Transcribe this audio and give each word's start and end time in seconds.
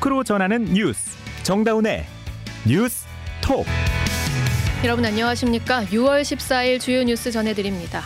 토크로 0.00 0.24
전하는 0.24 0.64
뉴스 0.64 1.16
정다운의 1.42 2.06
뉴스 2.66 3.06
톡 3.42 3.66
여러분 4.82 5.04
안녕하십니까? 5.04 5.84
6월 5.84 6.22
14일 6.22 6.80
주요 6.80 7.02
뉴스 7.02 7.30
전해드립니다. 7.30 8.04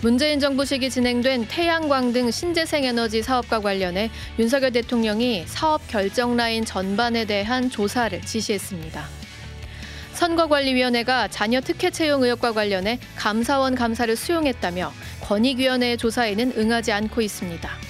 문재인 0.00 0.40
정부 0.40 0.64
시기 0.64 0.88
진행된 0.88 1.46
태양광 1.48 2.14
등 2.14 2.30
신재생 2.30 2.84
에너지 2.84 3.22
사업과 3.22 3.60
관련해 3.60 4.10
윤석열 4.38 4.72
대통령이 4.72 5.44
사업 5.46 5.86
결정 5.88 6.36
라인 6.36 6.64
전반에 6.64 7.26
대한 7.26 7.68
조사를 7.68 8.18
지시했습니다. 8.22 9.04
선거관리위원회가 10.14 11.28
자녀 11.28 11.60
특혜 11.60 11.90
채용 11.90 12.22
의혹과 12.22 12.52
관련해 12.52 12.98
감사원 13.14 13.74
감사를 13.74 14.16
수용했다며 14.16 14.90
권익위원회의 15.20 15.98
조사에는 15.98 16.54
응하지 16.56 16.92
않고 16.92 17.20
있습니다. 17.20 17.85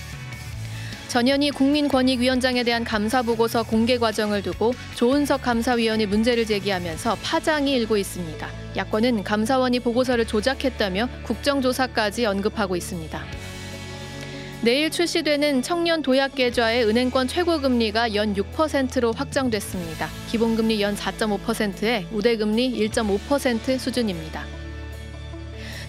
전현희 1.08 1.52
국민권익위원장에 1.52 2.64
대한 2.64 2.84
감사 2.84 3.22
보고서 3.22 3.62
공개 3.62 3.96
과정을 3.98 4.42
두고 4.42 4.74
조은석 4.96 5.42
감사위원이 5.42 6.06
문제를 6.06 6.46
제기하면서 6.46 7.16
파장이 7.22 7.72
일고 7.72 7.96
있습니다. 7.96 8.48
야권은 8.76 9.22
감사원이 9.22 9.80
보고서를 9.80 10.26
조작했다며 10.26 11.08
국정조사까지 11.24 12.26
언급하고 12.26 12.76
있습니다. 12.76 13.24
내일 14.62 14.90
출시되는 14.90 15.62
청년 15.62 16.02
도약 16.02 16.34
계좌의 16.34 16.84
은행권 16.86 17.28
최고 17.28 17.60
금리가 17.60 18.14
연 18.14 18.34
6%로 18.34 19.12
확정됐습니다. 19.12 20.08
기본금리 20.28 20.82
연 20.82 20.96
4.5%에 20.96 22.06
우대금리 22.10 22.88
1.5% 22.88 23.78
수준입니다. 23.78 24.44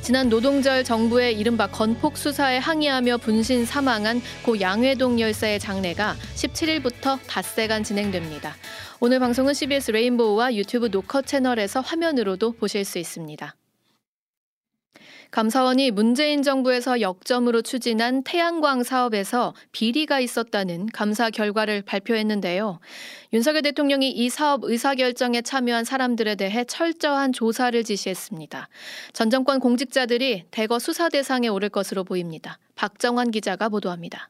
지난 0.02 0.30
노동절 0.30 0.84
정부의 0.84 1.38
이른바 1.38 1.68
건폭 1.68 2.18
수사에 2.18 2.58
항의하며 2.58 3.18
분신 3.18 3.66
사망한 3.66 4.22
고 4.46 4.60
양회동 4.60 5.20
열사의 5.20 5.60
장례가 5.60 6.16
17일부터 6.35 7.20
닷새간 7.27 7.84
진행됩니다. 7.84 8.55
오늘 8.99 9.20
방송은 9.20 9.54
CBS 9.54 9.91
레인보우와 9.91 10.55
유튜브 10.55 10.90
노컷 10.90 11.27
채널에서 11.27 11.82
화면으로도 11.82 12.54
보실 12.54 12.86
수 12.86 12.99
있습니다. 12.99 13.55
감사원이 15.32 15.92
문재인 15.92 16.42
정부에서 16.42 17.02
역점으로 17.02 17.62
추진한 17.62 18.24
태양광 18.24 18.84
사업에서 18.84 19.54
비리가 19.72 20.20
있었다는 20.20 20.88
감사 20.88 21.30
결과를 21.30 21.82
발표했는데요. 21.82 22.80
윤석열 23.34 23.62
대통령이 23.62 24.10
이 24.10 24.30
사업 24.30 24.64
의사결정에 24.64 25.42
참여한 25.42 25.84
사람들에 25.84 26.36
대해 26.36 26.64
철저한 26.64 27.34
조사를 27.34 27.84
지시했습니다. 27.84 28.70
전 29.14 29.30
정권 29.30 29.60
공직자들이 29.60 30.46
대거 30.52 30.80
수사 30.80 31.10
대상에 31.10 31.50
오를 31.50 31.70
것으로 31.70 32.04
보입니다. 32.04 32.58
박정환 32.76 33.32
기자가 33.32 33.70
보도합니다. 33.70 34.30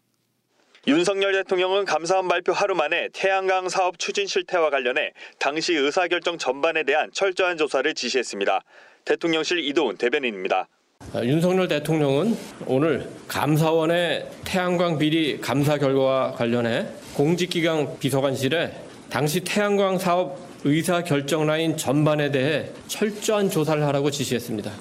윤석열 0.87 1.33
대통령은 1.33 1.83
감사원 1.83 2.29
발표 2.29 2.53
하루 2.53 2.73
만에 2.73 3.09
태양광 3.11 3.67
사업 3.67 3.99
추진 3.99 4.25
실태와 4.25 4.69
관련해 4.69 5.11
당시 5.37 5.73
의사결정 5.73 6.37
전반에 6.37 6.83
대한 6.83 7.11
철저한 7.11 7.57
조사를 7.57 7.93
지시했습니다. 7.93 8.63
대통령실 9.03 9.59
이도훈 9.59 9.97
대변인입니다. 9.97 10.69
아, 11.17 11.23
윤석열 11.23 11.67
대통령은 11.67 12.37
오늘 12.67 13.09
감사원의 13.27 14.29
태양광 14.45 14.99
비리 14.99 15.41
감사 15.41 15.79
결과와 15.79 16.33
관련해 16.33 16.85
공직기강 17.15 17.97
비서관실에 17.97 18.71
당시 19.09 19.39
태양광 19.39 19.97
사업 19.97 20.37
의사 20.63 21.03
결정 21.03 21.47
라인 21.47 21.75
전반에 21.75 22.29
대해 22.29 22.69
철저한 22.87 23.49
조사를 23.49 23.81
하라고 23.81 24.11
지시했습니다. 24.11 24.71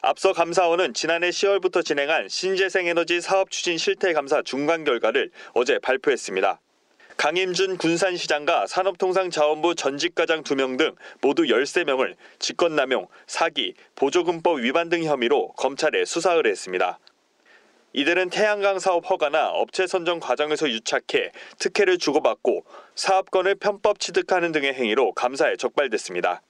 앞서 0.00 0.32
감사원은 0.32 0.94
지난해 0.94 1.28
10월부터 1.28 1.84
진행한 1.84 2.26
신재생에너지 2.26 3.20
사업 3.20 3.50
추진 3.50 3.76
실태 3.76 4.14
감사 4.14 4.40
중간 4.40 4.84
결과를 4.84 5.30
어제 5.52 5.78
발표했습니다. 5.78 6.61
강임준 7.22 7.76
군산시장과 7.76 8.66
산업통상자원부 8.66 9.76
전직과장 9.76 10.42
2명 10.42 10.76
등 10.76 10.96
모두 11.20 11.44
13명을 11.44 12.16
직권남용, 12.40 13.06
사기, 13.28 13.74
보조금법 13.94 14.58
위반 14.58 14.88
등 14.88 15.04
혐의로 15.04 15.52
검찰에 15.52 16.04
수사 16.04 16.32
의뢰했습니다. 16.32 16.98
이들은 17.92 18.30
태양광 18.30 18.80
사업 18.80 19.08
허가나 19.08 19.50
업체 19.50 19.86
선정 19.86 20.18
과정에서 20.18 20.68
유착해 20.68 21.30
특혜를 21.60 21.98
주고받고 21.98 22.64
사업권을 22.96 23.54
편법 23.54 24.00
취득하는 24.00 24.50
등의 24.50 24.74
행위로 24.74 25.12
감사에 25.12 25.54
적발됐습니다. 25.54 26.42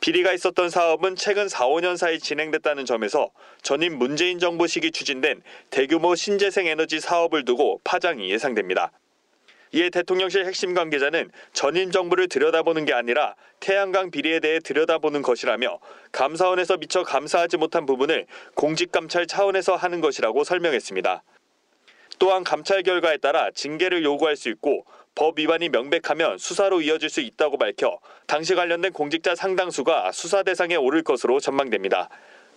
비리가 0.00 0.32
있었던 0.32 0.68
사업은 0.68 1.14
최근 1.14 1.48
4, 1.48 1.68
5년 1.68 1.96
사이 1.96 2.18
진행됐다는 2.18 2.86
점에서 2.86 3.30
전임 3.62 3.98
문재인 3.98 4.40
정부 4.40 4.66
시기 4.66 4.90
추진된 4.90 5.42
대규모 5.70 6.16
신재생 6.16 6.66
에너지 6.66 6.98
사업을 6.98 7.44
두고 7.44 7.80
파장이 7.84 8.28
예상됩니다. 8.32 8.90
이에 9.72 9.88
대통령실 9.88 10.44
핵심 10.44 10.74
관계자는 10.74 11.30
전임 11.52 11.90
정부를 11.90 12.28
들여다보는 12.28 12.84
게 12.84 12.92
아니라 12.92 13.34
태양광 13.58 14.10
비리에 14.10 14.40
대해 14.40 14.58
들여다보는 14.58 15.22
것이라며 15.22 15.78
감사원에서 16.12 16.76
미처 16.76 17.02
감사하지 17.02 17.56
못한 17.56 17.86
부분을 17.86 18.26
공직감찰 18.54 19.26
차원에서 19.26 19.76
하는 19.76 20.00
것이라고 20.02 20.44
설명했습니다. 20.44 21.22
또한 22.18 22.44
감찰 22.44 22.82
결과에 22.82 23.16
따라 23.16 23.50
징계를 23.50 24.04
요구할 24.04 24.36
수 24.36 24.50
있고 24.50 24.84
법 25.14 25.38
위반이 25.38 25.70
명백하면 25.70 26.38
수사로 26.38 26.82
이어질 26.82 27.08
수 27.08 27.20
있다고 27.20 27.56
밝혀 27.56 27.98
당시 28.26 28.54
관련된 28.54 28.92
공직자 28.92 29.34
상당수가 29.34 30.12
수사 30.12 30.42
대상에 30.42 30.76
오를 30.76 31.02
것으로 31.02 31.40
전망됩니다. 31.40 32.08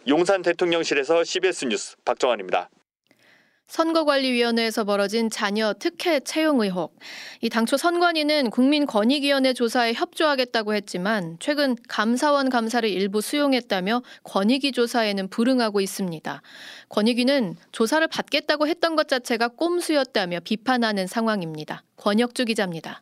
용산 0.08 0.42
대통령실에서 0.42 1.24
CBS 1.24 1.66
뉴스 1.66 1.96
박정환입니다. 2.06 2.70
선거관리위원회에서 3.68 4.84
벌어진 4.84 5.30
자녀 5.30 5.74
특혜 5.74 6.20
채용 6.20 6.62
의혹. 6.62 6.98
이 7.42 7.50
당초 7.50 7.78
선관위는 7.78 8.50
국민권익위원회 8.52 9.54
조사에 9.54 9.94
협조하겠다고 9.94 10.74
했지만 10.76 11.38
최근 11.40 11.76
감사원 11.88 12.50
감사를 12.50 12.88
일부 12.88 13.22
수용했다며 13.22 14.04
권익위 14.24 14.72
조사에는 14.72 15.30
불응하고 15.30 15.82
있습니다. 15.82 16.42
권익위는 16.90 17.56
조사를 17.72 18.08
받겠다고 18.08 18.68
했던 18.68 18.96
것 18.96 19.08
자체가 19.08 19.50
꼼수였다며 19.50 20.40
비판하는 20.44 21.08
상황입니다. 21.08 21.84
권혁주 21.98 22.46
기자입니다. 22.46 23.02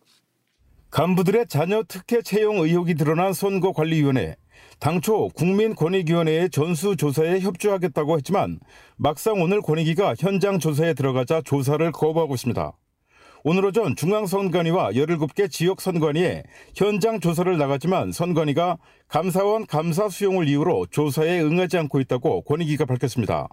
간부들의 0.90 1.48
자녀 1.50 1.84
특혜 1.88 2.22
채용 2.22 2.58
의혹이 2.60 2.94
드러난 2.96 3.34
선거관리위원회. 3.34 4.36
당초 4.80 5.30
국민권익위원회의 5.30 6.50
전수조사에 6.50 7.40
협조하겠다고 7.40 8.18
했지만 8.18 8.60
막상 8.98 9.42
오늘 9.42 9.62
권익위가 9.62 10.16
현장 10.18 10.60
조사에 10.60 10.94
들어가자 10.94 11.42
조사를 11.42 11.92
거부하고 11.92 12.36
있습니다. 12.36 12.74
오늘 13.46 13.66
오전 13.66 13.96
중앙선관위와 13.96 14.92
17개 14.92 15.52
지역선관위에 15.52 16.44
현장 16.76 17.20
조사를 17.20 17.58
나갔지만 17.58 18.14
선관위가 18.14 18.78
감사원 19.10 19.66
감사 19.66 20.08
수용을 20.08 20.48
이유로 20.48 20.86
조사에 20.92 21.42
응하지 21.42 21.78
않고 21.78 22.00
있다고 22.00 22.44
권익위가 22.44 22.86
밝혔습니다. 22.86 23.50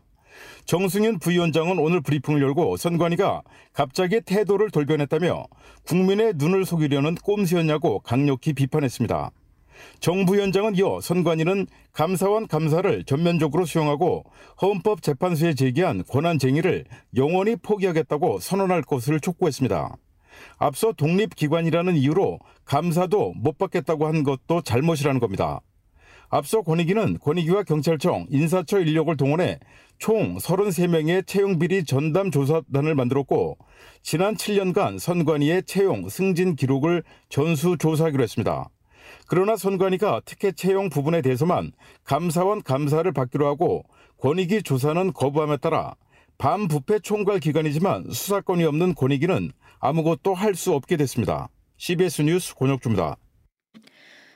정승윤 0.64 1.18
부위원장은 1.18 1.78
오늘 1.80 2.00
브리핑을 2.00 2.40
열고 2.40 2.76
선관위가 2.76 3.42
갑자기 3.72 4.20
태도를 4.20 4.70
돌변했다며 4.70 5.44
국민의 5.86 6.34
눈을 6.36 6.64
속이려는 6.64 7.16
꼼수였냐고 7.16 7.98
강력히 8.00 8.52
비판했습니다. 8.52 9.32
정부위원장은 10.00 10.76
이어 10.76 11.00
선관위는 11.00 11.66
감사원 11.92 12.46
감사를 12.46 13.04
전면적으로 13.04 13.64
수용하고 13.64 14.24
헌법재판소에 14.60 15.54
제기한 15.54 16.04
권한쟁의를 16.08 16.84
영원히 17.16 17.56
포기하겠다고 17.56 18.38
선언할 18.38 18.82
것을 18.82 19.20
촉구했습니다. 19.20 19.96
앞서 20.58 20.92
독립기관이라는 20.92 21.96
이유로 21.96 22.38
감사도 22.64 23.34
못 23.36 23.58
받겠다고 23.58 24.06
한 24.06 24.22
것도 24.22 24.62
잘못이라는 24.62 25.20
겁니다. 25.20 25.60
앞서 26.30 26.62
권익위는 26.62 27.18
권익위와 27.18 27.64
경찰청, 27.64 28.26
인사처 28.30 28.80
인력을 28.80 29.14
동원해 29.16 29.58
총 29.98 30.38
33명의 30.38 31.26
채용비리 31.26 31.84
전담 31.84 32.30
조사단을 32.30 32.94
만들었고 32.94 33.58
지난 34.02 34.36
7년간 34.36 34.98
선관위의 34.98 35.64
채용 35.64 36.08
승진 36.08 36.54
기록을 36.54 37.02
전수 37.28 37.76
조사하기로 37.78 38.22
했습니다. 38.22 38.70
그러나 39.30 39.54
선관위가 39.54 40.22
특혜 40.24 40.50
채용 40.50 40.90
부분에 40.90 41.22
대해서만 41.22 41.70
감사원 42.02 42.62
감사를 42.64 43.12
받기로 43.12 43.46
하고 43.46 43.84
권익위 44.18 44.64
조사는 44.64 45.12
거부함에 45.12 45.58
따라 45.58 45.94
반부패 46.38 46.98
총괄 46.98 47.38
기관이지만 47.38 48.10
수사권이 48.10 48.64
없는 48.64 48.96
권익위는 48.96 49.52
아무것도 49.78 50.34
할 50.34 50.56
수 50.56 50.74
없게 50.74 50.96
됐습니다. 50.96 51.48
CBS 51.76 52.22
뉴스 52.22 52.56
권혁주입니다. 52.56 53.18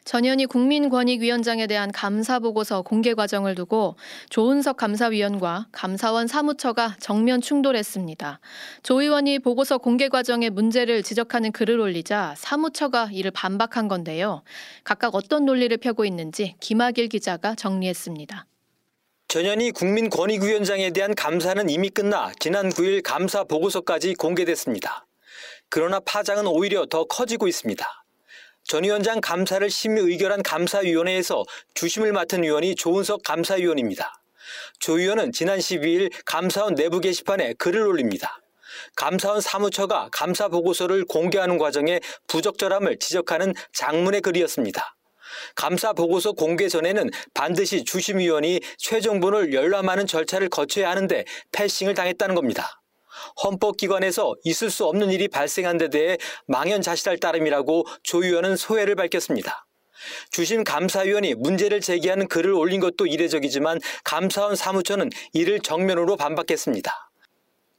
전현희 0.04 0.46
국민권익위원장에 0.46 1.66
대한 1.66 1.90
감사 1.90 2.38
보고서 2.38 2.82
공개 2.82 3.14
과정을 3.14 3.54
두고 3.54 3.96
조은석 4.28 4.76
감사위원과 4.76 5.68
감사원 5.72 6.26
사무처가 6.26 6.96
정면 7.00 7.40
충돌했습니다. 7.40 8.38
조 8.82 9.00
의원이 9.00 9.38
보고서 9.38 9.78
공개 9.78 10.10
과정의 10.10 10.50
문제를 10.50 11.02
지적하는 11.02 11.52
글을 11.52 11.80
올리자 11.80 12.34
사무처가 12.36 13.08
이를 13.12 13.30
반박한 13.30 13.88
건데요. 13.88 14.42
각각 14.84 15.14
어떤 15.14 15.46
논리를 15.46 15.74
펴고 15.78 16.04
있는지 16.04 16.54
김학일 16.60 17.08
기자가 17.08 17.54
정리했습니다. 17.54 18.46
전현희 19.28 19.72
국민권익위원장에 19.72 20.90
대한 20.90 21.14
감사는 21.14 21.70
이미 21.70 21.88
끝나 21.88 22.30
지난 22.38 22.68
9일 22.68 23.02
감사 23.02 23.42
보고서까지 23.42 24.14
공개됐습니다. 24.14 25.06
그러나 25.70 25.98
파장은 25.98 26.46
오히려 26.46 26.84
더 26.84 27.04
커지고 27.04 27.48
있습니다. 27.48 28.03
전 28.64 28.82
위원장 28.82 29.20
감사를 29.20 29.68
심의 29.68 30.04
의결한 30.04 30.42
감사위원회에서 30.42 31.44
주심을 31.74 32.12
맡은 32.12 32.42
위원이 32.42 32.74
조은석 32.74 33.22
감사위원입니다. 33.22 34.12
조 34.78 34.98
의원은 34.98 35.32
지난 35.32 35.58
12일 35.58 36.10
감사원 36.24 36.74
내부 36.74 37.00
게시판에 37.00 37.54
글을 37.54 37.86
올립니다. 37.86 38.40
감사원 38.96 39.40
사무처가 39.40 40.08
감사 40.12 40.48
보고서를 40.48 41.04
공개하는 41.04 41.58
과정에 41.58 42.00
부적절함을 42.26 42.98
지적하는 42.98 43.54
장문의 43.74 44.22
글이었습니다. 44.22 44.96
감사 45.54 45.92
보고서 45.92 46.32
공개 46.32 46.68
전에는 46.68 47.10
반드시 47.34 47.84
주심위원이 47.84 48.60
최종본을 48.78 49.52
열람하는 49.52 50.06
절차를 50.06 50.48
거쳐야 50.48 50.90
하는데 50.90 51.24
패싱을 51.52 51.94
당했다는 51.94 52.34
겁니다. 52.34 52.80
헌법기관에서 53.42 54.34
있을 54.44 54.70
수 54.70 54.86
없는 54.86 55.10
일이 55.10 55.28
발생한 55.28 55.78
데 55.78 55.88
대해 55.88 56.18
망연자실할 56.46 57.18
따름이라고 57.18 57.86
조 58.02 58.22
의원은 58.22 58.56
소회를 58.56 58.94
밝혔습니다. 58.94 59.66
주심 60.30 60.64
감사위원이 60.64 61.34
문제를 61.34 61.80
제기하는 61.80 62.28
글을 62.28 62.52
올린 62.52 62.80
것도 62.80 63.06
이례적이지만 63.06 63.80
감사원 64.04 64.56
사무처는 64.56 65.10
이를 65.32 65.60
정면으로 65.60 66.16
반박했습니다. 66.16 66.92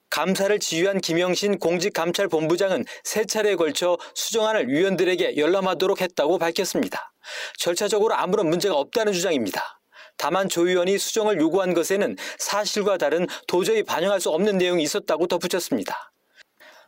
감사를 0.10 0.58
지휘한 0.60 1.02
김영신 1.02 1.60
공직감찰본부장은 1.60 2.86
세 3.04 3.26
차례에 3.26 3.56
걸쳐 3.56 3.98
수정안을 4.14 4.70
위원들에게 4.70 5.36
열람하도록 5.36 6.00
했다고 6.00 6.38
밝혔습니다. 6.38 7.12
절차적으로 7.58 8.16
아무런 8.16 8.50
문제가 8.50 8.76
없다는 8.76 9.12
주장입니다. 9.12 9.82
다만 10.18 10.50
조 10.50 10.68
의원이 10.68 10.98
수정을 10.98 11.40
요구한 11.40 11.74
것에는 11.74 12.16
사실과 12.38 12.98
다른 12.98 13.28
도저히 13.48 13.84
반영할 13.84 14.22
수 14.22 14.30
없는 14.30 14.58
내용이 14.58 14.84
있었다고 14.84 15.28
덧붙였습니다. 15.28 16.12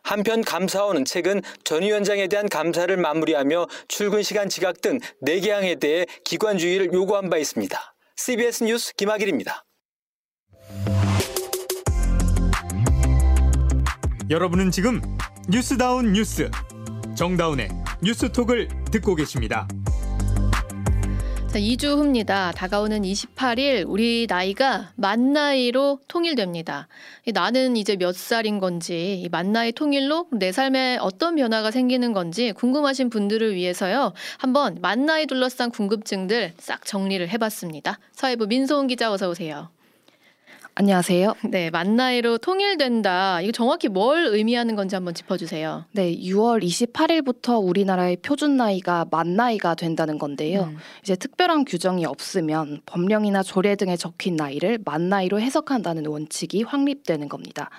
한편 0.04 0.42
감사원은 0.42 1.04
최근 1.04 1.42
전 1.66 1.84
위원장에 1.84 2.28
대한 2.28 2.48
감사를 2.48 2.96
마무리하며 2.96 3.68
출근 3.90 4.24
시간 4.24 4.48
지각 4.48 4.82
등 4.82 5.00
4개 5.22 5.50
항에 5.50 5.76
대해 5.76 6.06
기관 6.24 6.58
주의를 6.58 6.94
요구한 6.94 7.30
바 7.30 7.38
있습니다. 7.38 7.96
CBS 8.16 8.64
뉴스 8.64 8.94
김학일입니다. 8.96 9.66
여러분은 14.30 14.72
지금 14.72 15.02
뉴스다운 15.50 16.14
뉴스 16.14 16.50
정다운의 17.16 17.70
뉴스톡을 18.02 18.68
듣고 18.92 19.16
계십니다. 19.16 19.68
자, 21.48 21.60
2주 21.60 21.98
후입니다. 21.98 22.52
다가오는 22.52 23.02
28일 23.02 23.86
우리 23.88 24.28
나이가 24.30 24.92
만 24.96 25.32
나이로 25.32 26.02
통일됩니다. 26.10 26.90
나는 27.34 27.78
이제 27.78 27.96
몇 27.96 28.14
살인 28.14 28.60
건지 28.60 29.22
이만 29.24 29.54
나이 29.54 29.72
통일로 29.72 30.28
내 30.34 30.52
삶에 30.52 30.98
어떤 31.00 31.38
변화가 31.38 31.72
생기는 31.72 32.12
건지 32.12 32.52
궁금하신 32.52 33.10
분들을 33.10 33.56
위해서요. 33.56 34.14
한번 34.38 34.78
만 34.82 35.06
나이 35.06 35.26
둘러싼 35.26 35.72
궁금증들 35.72 36.54
싹 36.58 36.86
정리를 36.86 37.28
해봤습니다. 37.30 37.98
사회부 38.12 38.48
민소은 38.48 38.88
기자 38.88 39.12
어서 39.12 39.30
오세요. 39.30 39.70
안녕하세요. 40.80 41.38
네, 41.50 41.72
만 41.72 41.96
나이로 41.96 42.38
통일된다. 42.38 43.42
이거 43.42 43.52
정확히 43.52 43.88
뭘 43.88 44.28
의미하는 44.28 44.76
건지 44.76 44.94
한번 44.94 45.16
짚어주세요. 45.16 45.86
네, 45.94 46.16
6월 46.16 46.64
28일부터 46.64 47.68
우리나라의 47.68 48.18
표준 48.18 48.58
나이가 48.58 49.04
만 49.10 49.36
나이가 49.36 49.74
된다는 49.74 50.20
건데요. 50.20 50.66
음. 50.66 50.78
이제 51.02 51.16
특별한 51.16 51.66
규정이 51.66 52.06
없으면 52.06 52.82
법령이나 52.86 53.42
조례 53.42 53.76
등에 53.76 53.98
적힌 53.98 54.36
나이를 54.36 54.78
만 54.86 55.10
나이로 55.10 55.42
해석한다는 55.42 56.06
원칙이 56.06 56.62
확립되는 56.62 57.28
겁니다. 57.28 57.72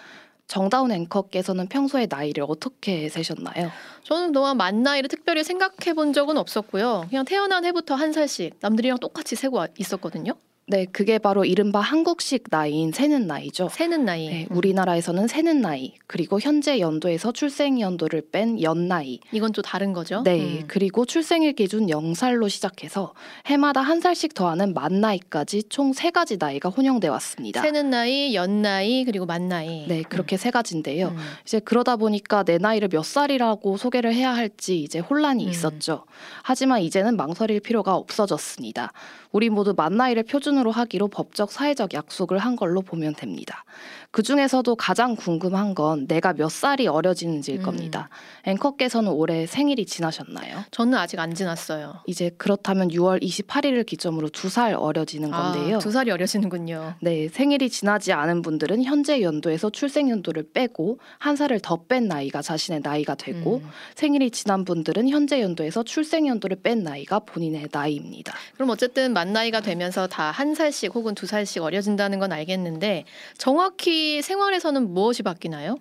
정다운 0.48 0.90
앵커께서는 0.90 1.68
평소에 1.68 2.08
나이를 2.10 2.46
어떻게 2.48 3.08
세셨나요? 3.08 3.70
저는 4.02 4.28
그동안 4.28 4.56
만 4.56 4.82
나이를 4.82 5.08
특별히 5.08 5.44
생각해 5.44 5.94
본 5.94 6.12
적은 6.12 6.36
없었고요. 6.36 7.06
그냥 7.08 7.24
태어난 7.24 7.64
해부터 7.64 7.94
한 7.94 8.12
살씩 8.12 8.56
남들이랑 8.58 8.98
똑같이 8.98 9.36
세고 9.36 9.66
있었거든요. 9.78 10.32
네, 10.70 10.84
그게 10.84 11.18
바로 11.18 11.44
이른바 11.44 11.80
한국식 11.80 12.44
나이인 12.50 12.92
세는 12.92 13.26
나이죠. 13.26 13.68
세는 13.70 14.04
나이. 14.04 14.28
네, 14.28 14.46
우리나라에서는 14.50 15.26
세는 15.26 15.60
나이, 15.60 15.94
그리고 16.06 16.38
현재 16.40 16.78
연도에서 16.78 17.32
출생 17.32 17.80
연도를 17.80 18.22
뺀 18.30 18.60
연나이, 18.62 19.20
이건 19.32 19.52
또 19.52 19.62
다른 19.62 19.92
거죠. 19.94 20.22
네, 20.24 20.60
음. 20.60 20.64
그리고 20.68 21.06
출생일 21.06 21.54
기준 21.54 21.86
0살로 21.86 22.50
시작해서 22.50 23.14
해마다 23.46 23.80
한 23.80 24.00
살씩 24.00 24.34
더하는 24.34 24.74
만 24.74 25.00
나이까지 25.00 25.64
총 25.70 25.88
세 25.94 26.10
가지 26.10 26.36
나이가 26.38 26.68
혼용돼 26.68 27.08
왔습니다. 27.08 27.62
세는 27.62 27.90
나이, 27.90 28.34
연 28.34 28.60
나이, 28.62 29.04
그리고 29.04 29.24
만 29.24 29.48
나이. 29.48 29.86
네, 29.88 30.02
그렇게 30.02 30.36
세 30.36 30.50
가지인데요. 30.50 31.08
음. 31.08 31.16
이제 31.44 31.60
그러다 31.60 31.96
보니까 31.96 32.42
내 32.42 32.58
나이를 32.58 32.88
몇 32.88 33.04
살이라고 33.04 33.78
소개를 33.78 34.12
해야 34.12 34.34
할지 34.34 34.80
이제 34.82 34.98
혼란이 34.98 35.44
음. 35.46 35.50
있었죠. 35.50 36.04
하지만 36.42 36.82
이제는 36.82 37.16
망설일 37.16 37.60
필요가 37.60 37.96
없어졌습니다. 37.96 38.92
우리 39.32 39.50
모두 39.50 39.74
만 39.76 39.96
나이를 39.96 40.22
표준 40.24 40.57
으로 40.58 40.70
하기로 40.70 41.08
법적 41.08 41.52
사회적 41.52 41.94
약속을 41.94 42.38
한 42.38 42.56
걸로 42.56 42.82
보면 42.82 43.14
됩니다. 43.14 43.64
그 44.10 44.22
중에서도 44.22 44.74
가장 44.76 45.14
궁금한 45.16 45.74
건 45.74 46.06
내가 46.06 46.32
몇 46.32 46.50
살이 46.50 46.86
어려지는지일 46.86 47.60
음. 47.60 47.62
겁니다. 47.62 48.08
앵커께서는 48.44 49.12
올해 49.12 49.46
생일이 49.46 49.84
지나셨나요? 49.86 50.64
저는 50.70 50.94
아직 50.98 51.18
안 51.20 51.34
지났어요. 51.34 51.96
이제 52.06 52.30
그렇다면 52.38 52.88
6월 52.88 53.22
28일을 53.22 53.86
기점으로 53.86 54.28
두 54.30 54.48
살 54.48 54.72
어려지는 54.74 55.30
건데요. 55.30 55.76
아, 55.76 55.78
두 55.78 55.90
살이 55.90 56.10
어려지는군요. 56.10 56.94
네, 57.02 57.28
생일이 57.28 57.68
지나지 57.68 58.12
않은 58.14 58.40
분들은 58.40 58.82
현재 58.82 59.20
연도에서 59.20 59.68
출생 59.68 60.08
연도를 60.08 60.50
빼고 60.54 60.98
한 61.18 61.36
살을 61.36 61.60
더 61.60 61.84
뺀 61.86 62.08
나이가 62.08 62.40
자신의 62.42 62.80
나이가 62.82 63.14
되고 63.14 63.56
음. 63.58 63.68
생일이 63.94 64.30
지난 64.30 64.64
분들은 64.64 65.08
현재 65.10 65.40
연도에서 65.42 65.82
출생 65.82 66.26
연도를 66.26 66.56
뺀 66.62 66.82
나이가 66.82 67.18
본인의 67.20 67.68
나이입니다. 67.70 68.32
그럼 68.54 68.70
어쨌든 68.70 69.12
만 69.12 69.32
나이가 69.34 69.60
되면서 69.60 70.06
다 70.06 70.30
한 70.30 70.47
살씩 70.54 70.94
혹은 70.94 71.14
두 71.14 71.26
살씩 71.26 71.62
어려진다는 71.62 72.18
건 72.18 72.32
알겠는데 72.32 73.04
정확히 73.36 74.22
생활에서는 74.22 74.92
무엇이 74.92 75.22
바뀌나요? 75.22 75.76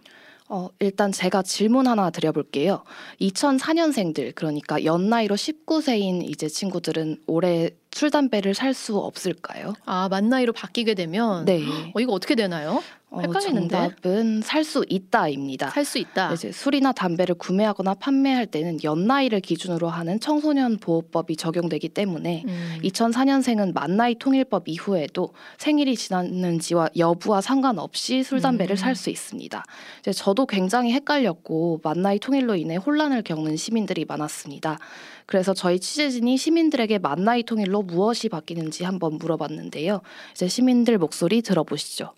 어, 0.49 0.69
일단 0.79 1.11
제가 1.11 1.41
질문 1.41 1.87
하나 1.87 2.09
드려볼게요. 2.09 2.83
2004년생들, 3.19 4.33
그러니까 4.33 4.83
연나이로 4.85 5.35
19세인 5.35 6.23
이제 6.23 6.47
친구들은 6.47 7.23
올해 7.27 7.71
술, 7.91 8.11
담배를 8.11 8.53
살 8.53 8.73
수 8.73 8.97
없을까요? 8.97 9.73
아, 9.85 10.07
만 10.09 10.29
나이로 10.29 10.53
바뀌게 10.53 10.93
되면 10.93 11.45
네. 11.45 11.63
어, 11.93 11.99
이거 11.99 12.13
어떻게 12.13 12.35
되나요? 12.35 12.83
어, 13.09 13.21
헷갈리는데. 13.21 13.69
정답은 13.75 14.41
살 14.41 14.65
수 14.65 14.85
있다입니다. 14.89 15.69
살 15.69 15.85
수 15.85 15.97
있다. 15.97 16.33
이제 16.33 16.51
술이나 16.51 16.91
담배를 16.91 17.35
구매하거나 17.35 17.93
판매할 17.95 18.45
때는 18.45 18.83
연나이를 18.83 19.39
기준으로 19.39 19.87
하는 19.87 20.19
청소년 20.19 20.77
보호법이 20.77 21.37
적용되기 21.37 21.87
때문에 21.89 22.43
음. 22.45 22.77
2004년생은 22.83 23.73
만나이 23.73 24.15
통일법 24.15 24.67
이후에도 24.67 25.33
생일이 25.57 25.95
지났는지와 25.95 26.89
여부와 26.97 27.39
상관없이 27.39 28.23
술 28.23 28.41
담배를 28.41 28.73
음. 28.73 28.77
살수 28.77 29.09
있습니다. 29.09 29.63
이제 30.01 30.11
저도 30.11 30.45
굉장히 30.45 30.91
헷갈렸고 30.91 31.79
만나이 31.83 32.19
통일로 32.19 32.55
인해 32.57 32.75
혼란을 32.75 33.21
겪는 33.23 33.55
시민들이 33.55 34.03
많았습니다. 34.05 34.77
그래서 35.25 35.53
저희 35.53 35.79
취재진이 35.79 36.37
시민들에게 36.37 36.99
만나이 36.99 37.43
통일로 37.43 37.76
무엇이 37.81 38.29
바뀌는지 38.29 38.83
한번 38.83 39.17
물어봤는데요. 39.17 40.01
이제 40.33 40.47
시민들 40.47 40.97
목소리 40.97 41.41
들어보시죠. 41.41 42.11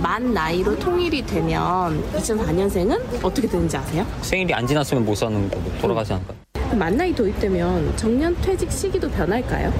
만 0.00 0.34
나이로 0.34 0.78
통일이 0.78 1.24
되면 1.24 2.02
2004년생은 2.12 3.24
어떻게 3.24 3.48
되는지 3.48 3.76
아세요? 3.76 4.06
생일이 4.22 4.52
안 4.52 4.66
지났으면 4.66 5.04
못 5.04 5.14
사는 5.14 5.48
거고 5.50 5.62
돌아가지 5.80 6.12
않을까요? 6.12 6.36
만 6.78 6.96
나이 6.96 7.14
도입되면 7.14 7.96
정년 7.96 8.36
퇴직 8.42 8.70
시기도 8.70 9.08
변할까요? 9.10 9.72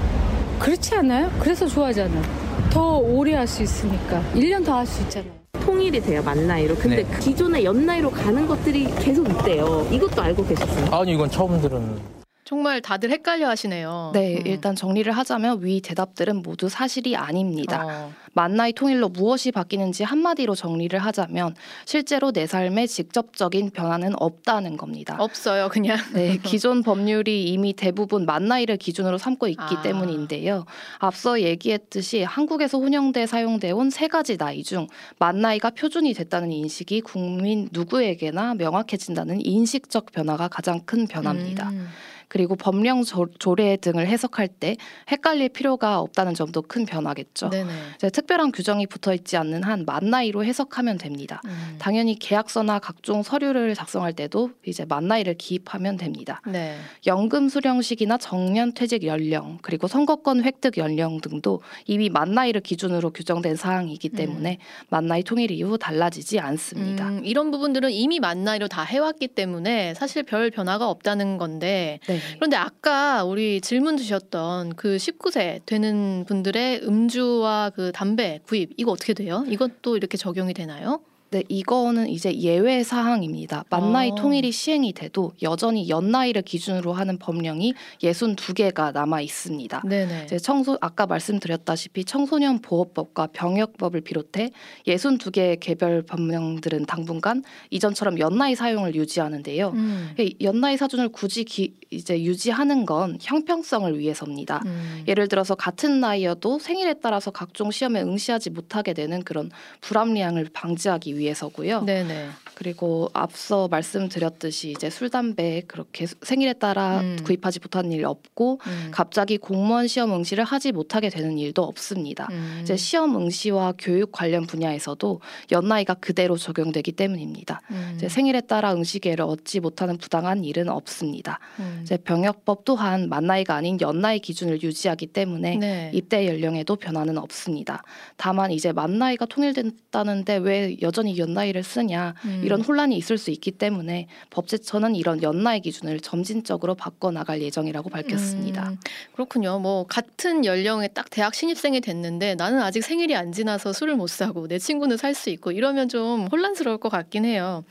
그렇지 0.59 0.95
않아요? 0.95 1.31
그래서 1.39 1.67
좋아하잖아요. 1.67 2.23
더 2.71 2.97
오래 2.99 3.35
할 3.35 3.47
수 3.47 3.63
있으니까. 3.63 4.23
1년 4.35 4.65
더 4.65 4.73
할 4.77 4.87
수 4.87 5.03
있잖아요. 5.03 5.33
통일이 5.61 6.01
돼요, 6.01 6.23
만 6.23 6.47
나이로. 6.47 6.77
근데 6.77 7.03
네. 7.03 7.19
기존의 7.19 7.65
연 7.65 7.85
나이로 7.85 8.11
가는 8.11 8.47
것들이 8.47 8.87
계속 9.01 9.29
있대요. 9.29 9.87
이것도 9.91 10.23
알고 10.23 10.47
계셨어요? 10.47 10.95
아니 10.95 11.13
이건 11.13 11.29
처음 11.31 11.61
들은 11.61 11.99
정말 12.47 12.81
다들 12.81 13.11
헷갈려 13.11 13.49
하시네요. 13.49 14.13
네, 14.15 14.37
음. 14.37 14.47
일단 14.47 14.77
정리를 14.77 15.11
하자면 15.11 15.65
위 15.65 15.81
대답들은 15.81 16.43
모두 16.43 16.69
사실이 16.69 17.17
아닙니다. 17.17 17.85
어. 17.85 18.13
만나이 18.35 18.73
통일로 18.73 19.09
무엇이 19.09 19.51
바뀌는지 19.51 20.05
한마디로 20.05 20.55
정리를 20.55 20.97
하자면 20.97 21.57
실제로 21.87 22.31
내 22.31 22.47
삶에 22.47 22.87
직접적인 22.87 23.71
변화는 23.71 24.13
없다는 24.17 24.77
겁니다. 24.77 25.17
없어요, 25.19 25.69
그냥. 25.71 25.97
네, 26.15 26.37
기존 26.45 26.85
법률이 26.85 27.45
이미 27.51 27.73
대부분 27.73 28.27
만나이를 28.27 28.77
기준으로 28.77 29.19
삼고 29.19 29.49
있기 29.49 29.63
아. 29.79 29.83
때문인데요. 29.83 30.67
앞서 30.99 31.41
얘기했듯이 31.41 32.23
한국에서 32.23 32.79
혼용돼 32.79 33.27
사용돼 33.27 33.73
온 33.73 33.91
세 33.91 34.07
가지 34.07 34.37
나이 34.37 34.63
중 34.63 34.87
만나이가 35.19 35.71
표준이 35.71 36.13
됐다는 36.15 36.53
인식이 36.53 37.01
국민 37.01 37.69
누구에게나 37.73 38.55
명확해진다는 38.55 39.45
인식적 39.45 40.13
변화가 40.13 40.47
가장 40.49 40.81
큰 40.85 41.09
변화입니다. 41.09 41.71
음. 41.71 41.89
그리고 42.29 42.57
법령 42.57 43.05
조, 43.05 43.27
조례 43.39 43.77
등을 43.77 44.07
해석할 44.09 44.49
때 44.49 44.77
헷갈릴 45.11 45.51
필요가 45.51 46.01
없다는 46.01 46.35
점도 46.35 46.61
큰 46.63 46.85
변화겠죠. 46.85 47.51
네네. 47.51 47.71
이제 47.97 48.11
특별한 48.11 48.53
규정이 48.53 48.87
붙어 48.87 49.15
있지 49.15 49.37
않는 49.37 49.63
한 49.63 49.87
만 49.87 50.11
나이로 50.11 50.45
해석하면 50.45 50.99
됩니다. 50.99 51.41
음. 51.47 51.77
당연히 51.79 52.19
계약서나 52.19 52.81
각종 52.81 53.23
서류를 53.23 53.75
작성할 53.75 54.13
때도 54.15 54.51
이제 54.67 54.85
만 54.85 55.07
나이를 55.07 55.35
기입하면 55.35 55.97
됩니다. 55.97 56.41
네. 56.47 56.77
연금 57.07 57.49
수령식이나 57.49 58.19
정년 58.19 58.73
퇴직 58.75 59.05
연령 59.05 59.59
그리고 59.63 59.87
선거권 59.87 60.43
획득 60.43 60.77
연령 60.77 61.21
등도 61.21 61.63
이미 61.87 62.09
만 62.11 62.33
나이를 62.35 62.63
기준으로 62.63 63.11
규정된 63.11 63.55
사항이기 63.57 64.09
때문에 64.09 64.59
만 64.89 65.07
나이 65.07 65.23
통일 65.23 65.53
이후 65.53 65.79
달라지지 65.79 66.41
않습니다. 66.41 67.09
음, 67.09 67.25
이런 67.25 67.51
부분들은 67.53 67.93
이미 67.93 68.19
만 68.19 68.43
나이로 68.43 68.67
다 68.67 68.83
해왔기 68.83 69.29
때문에 69.29 69.95
사실 69.95 70.25
별 70.25 70.51
변화가 70.51 70.89
없다는 70.91 71.39
건데 71.39 72.01
네. 72.07 72.16
그런데 72.37 72.57
아까 72.57 73.25
우리 73.25 73.61
질문 73.61 73.97
주셨던 73.97 74.77
그 74.77 74.97
19세 74.97 75.65
되는 75.67 76.25
분들의 76.27 76.83
음주와 76.83 77.71
그 77.71 77.93
담배 77.93 78.41
구입 78.47 78.73
이거 78.77 78.93
어떻게 78.93 79.15
돼요? 79.15 79.45
이것도 79.49 79.97
이렇게 79.97 80.17
적용이 80.17 80.55
되나요? 80.55 81.01
네, 81.37 81.43
이거는 81.51 82.09
이제 82.09 82.35
예외 82.35 82.83
사항입니다. 82.83 83.65
만 83.69 83.93
나이 83.93 84.11
어. 84.11 84.15
통일이 84.15 84.51
시행이 84.53 84.95
돼도 84.95 85.33
여전히 85.43 85.87
연 85.91 86.11
나이를 86.11 86.41
기준으로 86.41 86.95
하는 86.95 87.19
법령이 87.19 87.75
62개가 88.03 88.93
남아 88.95 89.21
있습니다. 89.21 89.83
네네. 89.87 90.23
이제 90.25 90.39
청소 90.39 90.79
아까 90.81 91.05
말씀드렸다시피 91.07 92.07
청소년 92.07 92.61
보호법과 92.61 93.29
병역법을 93.35 94.01
비롯해 94.01 94.51
62개의 94.87 95.61
개별 95.61 96.01
법령들은 96.03 96.87
당분간 96.87 97.45
이전처럼 97.69 98.19
연나이 98.19 98.55
사용을 98.55 98.95
유지하는데요. 98.95 99.69
음. 99.75 100.15
이 100.19 100.35
연나이 100.41 100.79
사준을 100.79 101.11
굳이 101.11 101.45
기, 101.45 101.75
이제 101.91 102.23
유지하는 102.23 102.87
건 102.87 103.19
형평성을 103.21 103.99
위해서입니다. 103.99 104.63
음. 104.65 105.05
예를 105.07 105.29
들어서 105.29 105.55
같은 105.55 106.01
나이여도 106.01 106.61
생일에 106.61 106.95
따라서 107.03 107.31
각종 107.31 107.71
시험에 107.71 108.01
응시하지 108.01 108.51
못하게 108.51 108.95
되는 108.95 109.23
그런 109.23 109.51
불합리함을 109.83 110.49
방지하기 110.55 111.19
위해 111.19 111.26
서고요. 111.35 111.83
네네. 111.83 112.29
그리고 112.57 113.11
앞서 113.13 113.69
말씀드렸듯이 113.69 114.71
이제 114.71 114.89
술 114.89 115.11
담배 115.11 115.63
그렇게 115.67 116.07
생일에 116.23 116.55
따라 116.55 117.01
음. 117.01 117.19
구입하지 117.23 117.61
못한 117.61 117.93
일 117.93 118.07
없고 118.07 118.61
음. 118.67 118.89
갑자기 118.93 119.37
공무원 119.37 119.87
시험 119.89 120.15
응시를 120.15 120.43
하지 120.43 120.73
못하게 120.73 121.11
되는 121.11 121.37
일도 121.37 121.63
없습니다. 121.63 122.29
음. 122.31 122.61
이제 122.63 122.75
시험 122.75 123.15
응시와 123.15 123.75
교육 123.79 124.11
관련 124.11 124.47
분야에서도 124.47 125.21
연나이가 125.53 125.93
그대로 125.95 126.39
적용되기 126.39 126.93
때문입니다. 126.93 127.61
음. 127.73 127.93
이제 127.97 128.09
생일에 128.09 128.41
따라 128.41 128.73
응시 128.73 129.01
기회를 129.01 129.27
얻지 129.27 129.61
못하는 129.61 129.99
부당한 129.99 130.43
일은 130.43 130.71
없습니다. 130.71 131.41
음. 131.59 131.81
이제 131.83 131.99
병역법 131.99 132.65
또한 132.65 133.11
만 133.11 133.27
나이가 133.27 133.55
아닌 133.55 133.79
연나이 133.83 134.19
기준을 134.19 134.63
유지하기 134.63 135.09
때문에 135.09 135.57
네. 135.57 135.91
입대 135.93 136.27
연령에도 136.27 136.77
변화는 136.77 137.19
없습니다. 137.19 137.83
다만 138.17 138.51
이제 138.51 138.73
만 138.73 138.99
나이가 138.99 139.27
통일된다는데 139.27 140.37
왜 140.37 140.77
여전히 140.81 141.06
연나이를 141.19 141.63
쓰냐 141.63 142.15
음. 142.25 142.43
이런 142.45 142.61
혼란이 142.61 142.97
있을 142.97 143.19
수 143.19 143.31
있기 143.31 143.51
때문에 143.51 144.07
법제처는 144.31 144.95
이런 144.95 145.23
연나이 145.23 145.61
기준을 145.61 146.01
점진적으로 146.01 146.75
바꿔 146.75 147.11
나갈 147.11 147.43
예정이라고 147.43 147.91
밝혔습니다. 147.91 148.71
음, 148.71 148.79
그렇군요. 149.13 149.59
뭐 149.59 149.85
같은 149.87 150.45
연령에 150.45 150.89
딱 150.89 151.11
대학 151.11 151.35
신입생이 151.35 151.81
됐는데 151.81 152.37
나는 152.37 152.61
아직 152.61 152.83
생일이 152.83 153.17
안 153.17 153.33
지나서 153.33 153.73
술을 153.73 153.97
못 153.97 154.09
사고 154.09 154.47
내 154.47 154.59
친구는 154.59 154.97
살 154.97 155.17
수 155.17 155.31
있고 155.31 155.51
이러면 155.51 155.89
좀 155.89 156.29
혼란스러울 156.31 156.79
것 156.79 156.91
같긴 156.91 157.25
해요. 157.25 157.65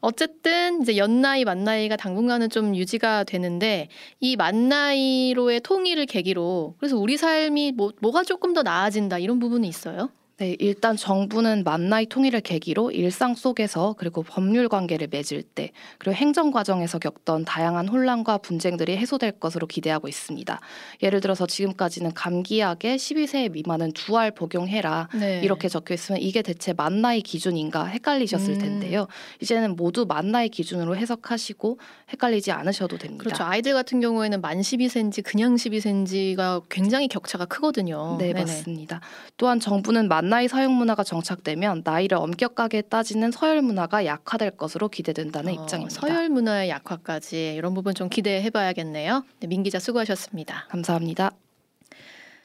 어쨌든 0.00 0.82
이제 0.82 0.96
연나이 0.96 1.44
만나이가 1.44 1.96
당분간은 1.96 2.50
좀 2.50 2.76
유지가 2.76 3.24
되는데 3.24 3.88
이 4.20 4.36
만나이로의 4.36 5.60
통일을 5.60 6.06
계기로 6.06 6.74
그래서 6.78 6.98
우리 6.98 7.16
삶이 7.16 7.72
뭐 7.72 7.92
뭐가 8.00 8.24
조금 8.24 8.52
더 8.52 8.62
나아진다 8.62 9.18
이런 9.18 9.38
부분이 9.38 9.66
있어요. 9.66 10.10
네, 10.38 10.54
일단 10.60 10.96
정부는 10.96 11.64
만나이 11.64 12.06
통일을 12.06 12.40
계기로 12.42 12.92
일상 12.92 13.34
속에서 13.34 13.96
그리고 13.98 14.22
법률 14.22 14.68
관계를 14.68 15.08
맺을 15.10 15.42
때 15.42 15.72
그리고 15.98 16.14
행정 16.14 16.52
과정에서 16.52 17.00
겪던 17.00 17.44
다양한 17.44 17.88
혼란과 17.88 18.38
분쟁들이 18.38 18.96
해소될 18.96 19.32
것으로 19.40 19.66
기대하고 19.66 20.06
있습니다. 20.06 20.60
예를 21.02 21.20
들어서 21.20 21.46
지금까지는 21.46 22.14
감기약에 22.14 22.96
12세 22.96 23.50
미만은 23.50 23.92
두 23.92 24.18
알 24.18 24.30
복용해라 24.32 25.08
네. 25.14 25.40
이렇게 25.44 25.68
적혀 25.68 25.94
있으면 25.94 26.20
이게 26.20 26.42
대체 26.42 26.72
만나이 26.72 27.20
기준인가 27.20 27.84
헷갈리셨을 27.86 28.54
음. 28.54 28.58
텐데요. 28.58 29.06
이제는 29.40 29.76
모두 29.76 30.06
만나이 30.06 30.48
기준으로 30.48 30.96
해석하시고 30.96 31.78
헷갈리지 32.12 32.50
않으셔도 32.52 32.98
됩니다. 32.98 33.22
그렇죠. 33.22 33.44
아이들 33.44 33.74
같은 33.74 34.00
경우에는 34.00 34.40
만 34.40 34.60
12세인지 34.60 35.22
그냥 35.24 35.54
12세인지가 35.54 36.62
굉장히 36.68 37.06
격차가 37.08 37.44
크거든요. 37.44 38.16
네, 38.18 38.32
네네. 38.32 38.40
맞습니다. 38.40 39.00
또한 39.36 39.60
정부는 39.60 40.08
만 40.08 40.27
나이 40.28 40.48
사용 40.48 40.74
문화가 40.74 41.02
정착되면 41.04 41.82
나이를 41.84 42.18
엄격하게 42.18 42.82
따지는 42.82 43.30
서열 43.30 43.62
문화가 43.62 44.04
약화될 44.04 44.52
것으로 44.52 44.88
기대된다는 44.88 45.52
어, 45.52 45.62
입장입니다. 45.62 46.00
서열 46.00 46.28
문화의 46.28 46.68
약화까지 46.70 47.54
이런 47.56 47.74
부분 47.74 47.94
좀 47.94 48.08
기대해 48.08 48.50
봐야겠네요. 48.50 49.24
네, 49.40 49.46
민 49.46 49.62
기자 49.62 49.78
수고하셨습니다. 49.78 50.66
감사합니다. 50.68 51.32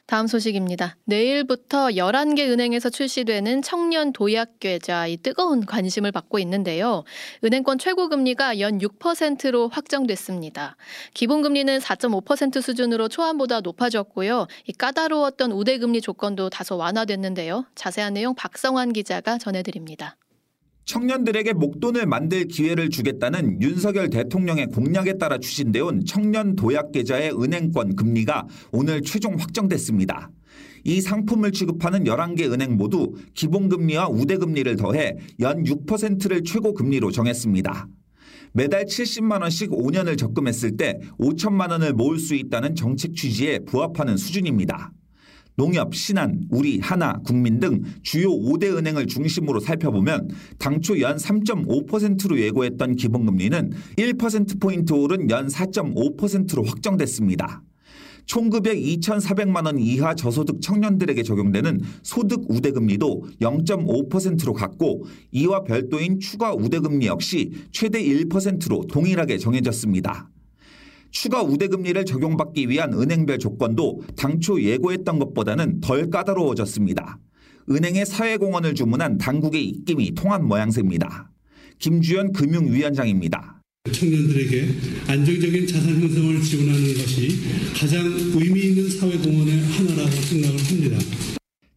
다음 0.05 0.27
소식입니다. 0.27 0.97
내일부터 1.05 1.87
11개 1.87 2.49
은행에서 2.49 2.89
출시되는 2.89 3.61
청년 3.61 4.11
도약 4.11 4.59
계좌 4.59 5.07
이 5.07 5.17
뜨거운 5.17 5.65
관심을 5.65 6.11
받고 6.11 6.39
있는데요. 6.39 7.03
은행권 7.43 7.79
최고 7.79 8.09
금리가 8.09 8.59
연 8.59 8.79
6%로 8.79 9.69
확정됐습니다. 9.69 10.75
기본 11.13 11.41
금리는 11.41 11.79
4.5% 11.79 12.61
수준으로 12.61 13.07
초안보다 13.07 13.61
높아졌고요. 13.61 14.47
이 14.67 14.73
까다로웠던 14.73 15.51
우대 15.53 15.77
금리 15.77 16.01
조건도 16.01 16.49
다소 16.49 16.75
완화됐는데요. 16.77 17.65
자세한 17.75 18.13
내용 18.13 18.35
박성환 18.35 18.91
기자가 18.91 19.37
전해드립니다. 19.37 20.17
청년들에게 20.85 21.53
목돈을 21.53 22.05
만들 22.05 22.45
기회를 22.45 22.89
주겠다는 22.89 23.61
윤석열 23.61 24.09
대통령의 24.09 24.67
공약에 24.67 25.17
따라 25.17 25.37
추진되온 25.37 26.05
청년 26.05 26.55
도약 26.55 26.91
계좌의 26.91 27.31
은행권 27.31 27.95
금리가 27.95 28.47
오늘 28.71 29.01
최종 29.01 29.35
확정됐습니다. 29.35 30.29
이 30.83 30.99
상품을 30.99 31.51
취급하는 31.51 32.03
11개 32.03 32.51
은행 32.51 32.75
모두 32.75 33.13
기본금리와 33.33 34.09
우대금리를 34.09 34.75
더해 34.75 35.15
연 35.39 35.63
6%를 35.63 36.43
최고금리로 36.43 37.11
정했습니다. 37.11 37.87
매달 38.51 38.85
70만 38.85 39.41
원씩 39.41 39.71
5년을 39.71 40.17
적금했을 40.17 40.77
때 40.77 40.99
5천만 41.17 41.71
원을 41.71 41.93
모을 41.93 42.19
수 42.19 42.35
있다는 42.35 42.75
정책 42.75 43.15
취지에 43.15 43.59
부합하는 43.59 44.17
수준입니다. 44.17 44.91
농협, 45.55 45.93
신한, 45.93 46.45
우리, 46.49 46.79
하나, 46.79 47.13
국민 47.23 47.59
등 47.59 47.83
주요 48.01 48.29
5대 48.29 48.75
은행을 48.75 49.07
중심으로 49.07 49.59
살펴보면 49.59 50.29
당초 50.57 50.99
연 50.99 51.17
3.5%로 51.17 52.39
예고했던 52.39 52.95
기본금리는 52.95 53.71
1%포인트 53.97 54.93
오른 54.93 55.29
연 55.29 55.47
4.5%로 55.47 56.63
확정됐습니다. 56.63 57.63
총급액 58.25 58.77
2,400만 58.77 59.65
원 59.65 59.79
이하 59.79 60.15
저소득 60.15 60.61
청년들에게 60.61 61.21
적용되는 61.23 61.81
소득 62.03 62.45
우대금리도 62.49 63.25
0.5%로 63.41 64.53
갔고 64.53 65.05
이와 65.31 65.63
별도인 65.63 66.19
추가 66.19 66.53
우대금리 66.53 67.07
역시 67.07 67.51
최대 67.71 68.01
1%로 68.01 68.87
동일하게 68.87 69.37
정해졌습니다. 69.37 70.29
추가 71.13 71.43
우대금리를 71.43 72.03
적용받기 72.05 72.69
위한 72.69 72.91
은행별 72.91 73.37
조건도 73.37 74.01
당초 74.17 74.61
예고했던 74.61 75.19
것보다는 75.19 75.79
덜 75.79 76.09
까다로워졌습니다. 76.09 77.19
은행에 77.69 78.03
사회공헌을 78.03 78.73
주문한 78.73 79.19
당국의 79.19 79.63
입김이 79.63 80.15
통한 80.15 80.45
모양새입니다. 80.45 81.31
김주연 81.77 82.33
금융위원장입니다. 82.33 83.61
청년들에게 83.91 84.67
안정적인 85.07 85.67
자산 85.67 86.01
형성을 86.01 86.41
지원하는 86.41 86.93
것이 86.95 87.29
가장 87.79 88.05
의미 88.33 88.61
있는 88.61 88.89
사회공헌의 88.89 89.59
하나라고 89.59 90.09
생각을 90.09 90.57
합니다. 90.57 90.97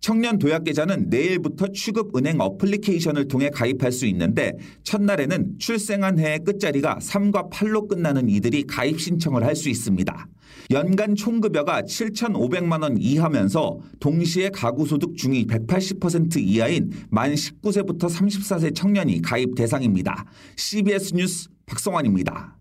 청년 0.06 0.38
도약 0.38 0.62
계좌는 0.62 1.08
내일부터 1.08 1.66
취급 1.72 2.16
은행 2.16 2.38
어플리케이션을 2.38 3.26
통해 3.26 3.50
가입할 3.50 3.90
수 3.90 4.06
있는데 4.06 4.52
첫날에는 4.84 5.58
출생한 5.58 6.20
해의 6.20 6.44
끝자리가 6.44 7.00
3과 7.02 7.50
8로 7.50 7.88
끝나는 7.88 8.28
이들이 8.28 8.68
가입 8.68 9.00
신청을 9.00 9.42
할 9.42 9.56
수 9.56 9.68
있습니다. 9.68 10.28
연간 10.70 11.16
총급여가 11.16 11.82
7,500만 11.82 12.82
원 12.82 12.98
이하면서 12.98 13.80
동시에 13.98 14.50
가구 14.50 14.86
소득 14.86 15.16
중위 15.16 15.44
180% 15.46 16.36
이하인 16.36 16.92
만 17.10 17.34
19세부터 17.34 18.02
34세 18.02 18.76
청년이 18.76 19.22
가입 19.22 19.56
대상입니다. 19.56 20.24
CBS 20.54 21.14
뉴스 21.14 21.48
박성환입니다. 21.66 22.55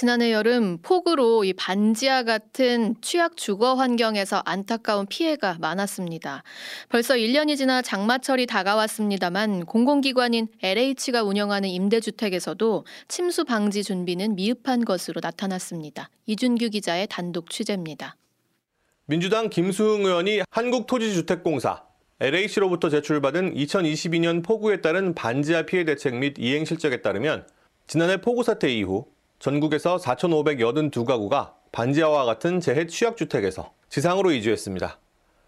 지난해 0.00 0.32
여름 0.32 0.78
폭우로 0.78 1.44
이 1.44 1.52
반지하 1.52 2.22
같은 2.22 2.94
취약 3.02 3.36
주거 3.36 3.74
환경에서 3.74 4.40
안타까운 4.46 5.04
피해가 5.04 5.58
많았습니다. 5.60 6.42
벌써 6.88 7.16
1년이 7.16 7.58
지나 7.58 7.82
장마철이 7.82 8.46
다가왔습니다만 8.46 9.66
공공기관인 9.66 10.48
LH가 10.62 11.22
운영하는 11.22 11.68
임대주택에서도 11.68 12.86
침수 13.08 13.44
방지 13.44 13.84
준비는 13.84 14.36
미흡한 14.36 14.86
것으로 14.86 15.20
나타났습니다. 15.22 16.08
이준규 16.24 16.70
기자의 16.70 17.06
단독 17.10 17.50
취재입니다. 17.50 18.16
민주당 19.04 19.50
김수흥 19.50 20.06
의원이 20.06 20.40
한국토지주택공사 20.48 21.84
LH로부터 22.20 22.88
제출받은 22.88 23.52
2022년 23.54 24.42
폭우에 24.42 24.80
따른 24.80 25.14
반지하 25.14 25.66
피해 25.66 25.84
대책 25.84 26.16
및 26.16 26.36
이행 26.38 26.64
실적에 26.64 27.02
따르면 27.02 27.46
지난해 27.86 28.16
폭우 28.22 28.42
사태 28.42 28.72
이후 28.72 29.04
전국에서 29.40 29.96
4,582가구가 29.96 31.54
반지하와 31.72 32.26
같은 32.26 32.60
재해 32.60 32.86
취약주택에서 32.86 33.72
지상으로 33.88 34.32
이주했습니다. 34.32 34.98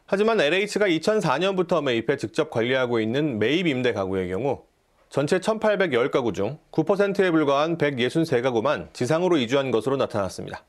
하지만 0.06 0.40
LH가 0.40 0.88
2004년부터 0.88 1.82
매입해 1.82 2.16
직접 2.16 2.50
관리하고 2.50 3.00
있는 3.00 3.38
매입 3.38 3.66
임대 3.66 3.92
가구의 3.92 4.28
경우 4.30 4.62
전체 5.10 5.38
1,810가구 5.38 6.34
중 6.34 6.58
9%에 6.70 7.30
불과한 7.30 7.76
163가구만 7.76 8.92
지상으로 8.94 9.36
이주한 9.36 9.70
것으로 9.70 9.98
나타났습니다. 9.98 10.64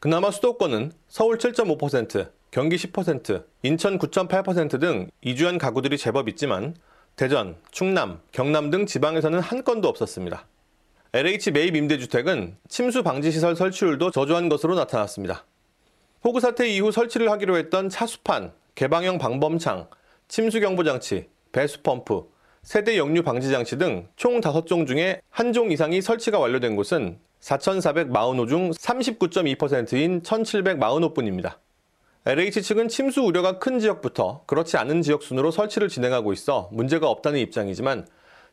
그나마 0.00 0.32
수도권은 0.32 0.92
서울 1.08 1.38
7.5%, 1.38 2.30
경기 2.50 2.76
10%, 2.76 3.44
인천 3.62 3.98
9.8%등 3.98 5.10
이주한 5.22 5.58
가구들이 5.58 5.96
제법 5.96 6.28
있지만 6.28 6.74
대전, 7.14 7.56
충남, 7.70 8.20
경남 8.32 8.70
등 8.70 8.86
지방에서는 8.86 9.38
한 9.38 9.62
건도 9.62 9.88
없었습니다. 9.88 10.44
LH 11.14 11.52
매입 11.52 11.74
임대주택은 11.74 12.56
침수 12.68 13.02
방지 13.02 13.30
시설 13.32 13.56
설치율도 13.56 14.10
저조한 14.10 14.48
것으로 14.50 14.74
나타났습니다. 14.74 15.46
폭우 16.20 16.38
사태 16.40 16.68
이후 16.68 16.92
설치를 16.92 17.30
하기로 17.30 17.56
했던 17.56 17.88
차수판, 17.88 18.52
개방형 18.74 19.16
방범창, 19.18 19.88
침수 20.28 20.60
경보 20.60 20.84
장치, 20.84 21.28
배수 21.52 21.80
펌프, 21.82 22.24
세대 22.62 22.98
역류 22.98 23.22
방지 23.22 23.50
장치 23.50 23.78
등 23.78 24.08
총 24.16 24.40
5종 24.42 24.86
중에 24.86 25.22
한 25.30 25.54
종 25.54 25.72
이상이 25.72 26.02
설치가 26.02 26.38
완료된 26.38 26.76
곳은 26.76 27.18
4,445중 27.40 28.74
39.2%인 28.76 30.20
1,745분입니다. 30.22 31.54
LH 32.26 32.60
측은 32.60 32.88
침수 32.88 33.22
우려가 33.22 33.58
큰 33.58 33.78
지역부터 33.78 34.42
그렇지 34.46 34.76
않은 34.76 35.00
지역 35.00 35.22
순으로 35.22 35.50
설치를 35.52 35.88
진행하고 35.88 36.34
있어 36.34 36.68
문제가 36.72 37.08
없다는 37.08 37.38
입장이지만 37.40 38.06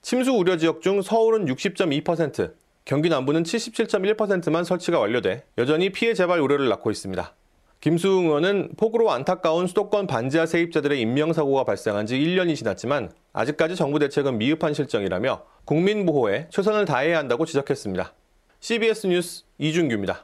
침수 0.05 0.33
우려 0.33 0.55
지역 0.55 0.83
중 0.83 1.01
서울은 1.01 1.45
60.2%, 1.47 2.53
경기 2.85 3.09
남부는 3.09 3.41
77.1%만 3.41 4.63
설치가 4.63 4.99
완료돼 4.99 5.45
여전히 5.57 5.89
피해 5.89 6.13
재발 6.13 6.41
우려를 6.41 6.69
낳고 6.69 6.91
있습니다. 6.91 7.33
김수웅 7.81 8.25
의원은 8.25 8.73
폭우로 8.77 9.09
안타까운 9.09 9.65
수도권 9.65 10.05
반지하 10.05 10.45
세입자들의 10.45 11.01
인명사고가 11.01 11.63
발생한 11.63 12.05
지 12.05 12.19
1년이 12.19 12.55
지났지만 12.55 13.13
아직까지 13.33 13.75
정부 13.75 13.97
대책은 13.97 14.37
미흡한 14.37 14.75
실정이라며 14.75 15.41
국민 15.65 16.05
보호에 16.05 16.49
최선을 16.51 16.85
다해야 16.85 17.17
한다고 17.17 17.47
지적했습니다. 17.47 18.13
CBS 18.59 19.07
뉴스 19.07 19.45
이준규입니다. 19.57 20.23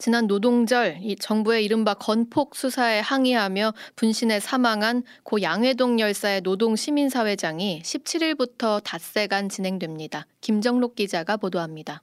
지난 0.00 0.26
노동절 0.26 1.00
이 1.02 1.14
정부의 1.14 1.62
이른바 1.62 1.92
건폭 1.92 2.56
수사에 2.56 3.00
항의하며 3.00 3.74
분신해 3.96 4.40
사망한 4.40 5.02
고 5.24 5.42
양회동 5.42 6.00
열사의 6.00 6.40
노동 6.40 6.74
시민사회장이 6.74 7.82
17일부터 7.84 8.82
닷새간 8.82 9.50
진행됩니다. 9.50 10.26
김정록 10.40 10.94
기자가 10.94 11.36
보도합니다. 11.36 12.02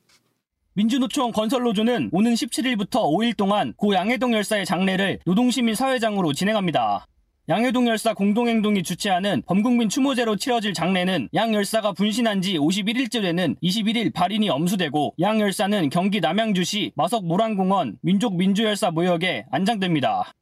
민주노총 0.73 1.31
건설노조는 1.31 2.11
오는 2.11 2.33
17일부터 2.35 3.01
5일 3.01 3.35
동안 3.35 3.73
고 3.75 3.95
양회동 3.95 4.31
열사의 4.31 4.67
장례를 4.67 5.17
노동시민사회장으로 5.25 6.33
진행합니다. 6.33 7.07
양해동 7.49 7.87
열사 7.87 8.13
공동행동이 8.13 8.83
주최하는 8.83 9.41
범국민 9.47 9.87
추모제로 9.87 10.35
치러질 10.35 10.73
장례는 10.73 11.29
양 11.33 11.53
열사가 11.53 11.93
분신한 11.93 12.41
지 12.41 12.57
51일째 12.57 13.21
되는 13.21 13.55
21일 13.63 14.13
발인이 14.13 14.49
엄수되고 14.49 15.15
양 15.21 15.39
열사는 15.39 15.89
경기 15.89 16.19
남양주시 16.19 16.91
마석 16.95 17.25
모란공원 17.25 17.99
민족민주열사 18.01 18.91
모역에 18.91 19.45
안장됩니다. 19.49 20.33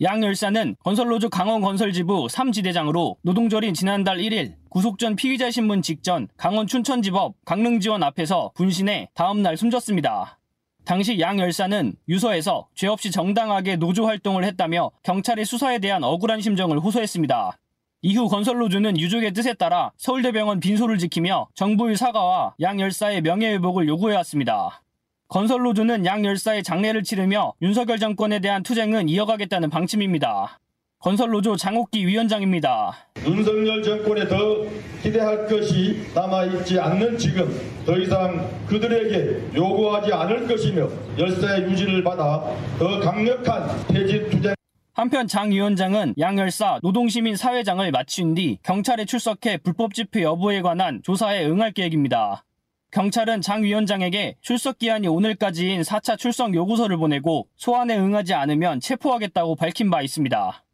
양 0.00 0.22
열사는 0.22 0.76
건설노조 0.82 1.28
강원건설지부 1.28 2.28
3지대장으로 2.28 3.16
노동절인 3.20 3.74
지난달 3.74 4.16
1일 4.16 4.54
구속 4.70 4.98
전 4.98 5.16
피의자 5.16 5.50
신문 5.50 5.82
직전 5.82 6.28
강원 6.38 6.66
춘천지법 6.66 7.34
강릉지원 7.44 8.02
앞에서 8.02 8.52
분신해 8.54 9.10
다음날 9.12 9.58
숨졌습니다. 9.58 10.38
당시 10.84 11.18
양 11.18 11.38
열사는 11.38 11.94
유서에서 12.08 12.68
죄 12.74 12.88
없이 12.88 13.10
정당하게 13.10 13.76
노조 13.76 14.06
활동을 14.06 14.44
했다며 14.44 14.90
경찰의 15.02 15.46
수사에 15.46 15.78
대한 15.78 16.04
억울한 16.04 16.42
심정을 16.42 16.78
호소했습니다. 16.78 17.58
이후 18.02 18.28
건설노조는 18.28 18.98
유족의 18.98 19.32
뜻에 19.32 19.54
따라 19.54 19.90
서울대병원 19.96 20.60
빈소를 20.60 20.98
지키며 20.98 21.48
정부의 21.54 21.96
사과와 21.96 22.54
양 22.60 22.78
열사의 22.78 23.22
명예회복을 23.22 23.88
요구해왔습니다. 23.88 24.82
건설노조는 25.28 26.04
양 26.04 26.22
열사의 26.22 26.62
장례를 26.62 27.02
치르며 27.02 27.54
윤석열 27.62 27.98
정권에 27.98 28.40
대한 28.40 28.62
투쟁은 28.62 29.08
이어가겠다는 29.08 29.70
방침입니다. 29.70 30.60
건설노조 31.04 31.56
장옥기 31.56 32.06
위원장입니다. 32.06 32.96
윤석열 33.26 33.82
정권에 33.82 34.26
더 34.26 34.64
기대할 35.02 35.46
것이 35.46 36.00
남아있지 36.14 36.80
않는 36.80 37.18
지금 37.18 37.54
더 37.84 37.98
이상 37.98 38.48
그들에게 38.66 39.54
요구하지 39.54 40.10
않을 40.14 40.48
것이며 40.48 40.88
열사의 41.18 41.64
유지를 41.64 42.02
받아 42.02 42.42
더 42.78 43.00
강력한 43.00 43.68
퇴진 43.88 44.30
투쟁 44.30 44.54
한편 44.94 45.28
장 45.28 45.50
위원장은 45.50 46.14
양 46.20 46.38
열사 46.38 46.78
노동시민 46.82 47.36
사회장을 47.36 47.90
마친 47.90 48.34
뒤 48.34 48.58
경찰에 48.62 49.04
출석해 49.04 49.58
불법 49.58 49.92
집회 49.92 50.22
여부에 50.22 50.62
관한 50.62 51.02
조사에 51.04 51.44
응할 51.44 51.72
계획입니다. 51.72 52.46
경찰은 52.92 53.42
장 53.42 53.62
위원장에게 53.62 54.36
출석 54.40 54.78
기한이 54.78 55.06
오늘까지인 55.08 55.82
4차 55.82 56.16
출석 56.16 56.54
요구서를 56.54 56.96
보내고 56.96 57.46
소환에 57.56 57.94
응하지 57.98 58.32
않으면 58.32 58.80
체포하겠다고 58.80 59.56
밝힌 59.56 59.90
바 59.90 60.00
있습니다. 60.00 60.64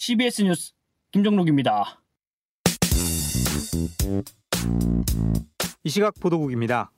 CBS 0.00 0.40
뉴스 0.40 0.72
김정록입니다. 1.12 2.00
이 5.84 5.90
시각 5.90 6.14
보도국입니다. 6.18 6.90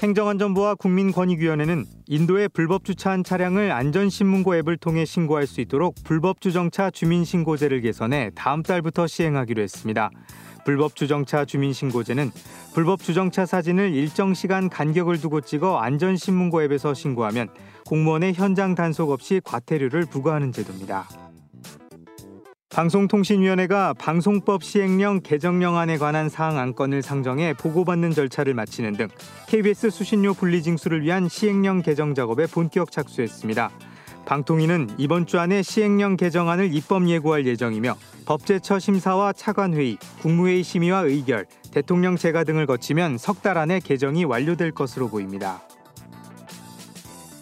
행정안전부와 0.00 0.76
국민권익위원회는 0.76 1.84
인도에 2.06 2.48
불법 2.48 2.86
주차한 2.86 3.24
차량을 3.24 3.72
안전신문고 3.72 4.56
앱을 4.56 4.78
통해 4.78 5.04
신고할 5.04 5.46
수 5.46 5.60
있도록 5.60 5.96
불법 6.02 6.40
주정차 6.40 6.90
주민신고제를 6.90 7.82
개선해 7.82 8.30
다음 8.34 8.62
달부터 8.62 9.06
시행하기로 9.06 9.62
했습니다. 9.62 10.08
불법 10.64 10.96
주정차 10.96 11.44
주민신고제는 11.44 12.30
불법 12.72 13.00
주정차 13.02 13.44
사진을 13.44 13.92
일정 13.92 14.32
시간 14.32 14.70
간격을 14.70 15.20
두고 15.20 15.42
찍어 15.42 15.76
안전신문고 15.76 16.62
앱에서 16.62 16.94
신고하면 16.94 17.50
공무원의 17.84 18.32
현장 18.32 18.74
단속 18.74 19.10
없이 19.10 19.42
과태료를 19.44 20.06
부과하는 20.06 20.52
제도입니다. 20.52 21.06
방송통신위원회가 22.74 23.94
방송법 23.94 24.64
시행령 24.64 25.20
개정령안에 25.20 25.96
관한 25.96 26.28
사항 26.28 26.58
안건을 26.58 27.02
상정해 27.02 27.54
보고받는 27.54 28.10
절차를 28.10 28.52
마치는 28.52 28.94
등 28.96 29.06
KBS 29.46 29.90
수신료 29.90 30.34
분리징수를 30.34 31.02
위한 31.02 31.28
시행령 31.28 31.82
개정 31.82 32.16
작업에 32.16 32.46
본격 32.46 32.90
착수했습니다. 32.90 33.70
방통위는 34.26 34.90
이번 34.98 35.24
주 35.26 35.38
안에 35.38 35.62
시행령 35.62 36.16
개정안을 36.16 36.74
입법 36.74 37.08
예고할 37.08 37.46
예정이며 37.46 37.94
법제처 38.26 38.80
심사와 38.80 39.34
차관회의, 39.34 39.96
국무회의 40.22 40.64
심의와 40.64 41.02
의결, 41.02 41.46
대통령 41.70 42.16
재가 42.16 42.42
등을 42.42 42.66
거치면 42.66 43.18
석 43.18 43.40
달 43.40 43.56
안에 43.56 43.78
개정이 43.78 44.24
완료될 44.24 44.72
것으로 44.72 45.08
보입니다. 45.08 45.62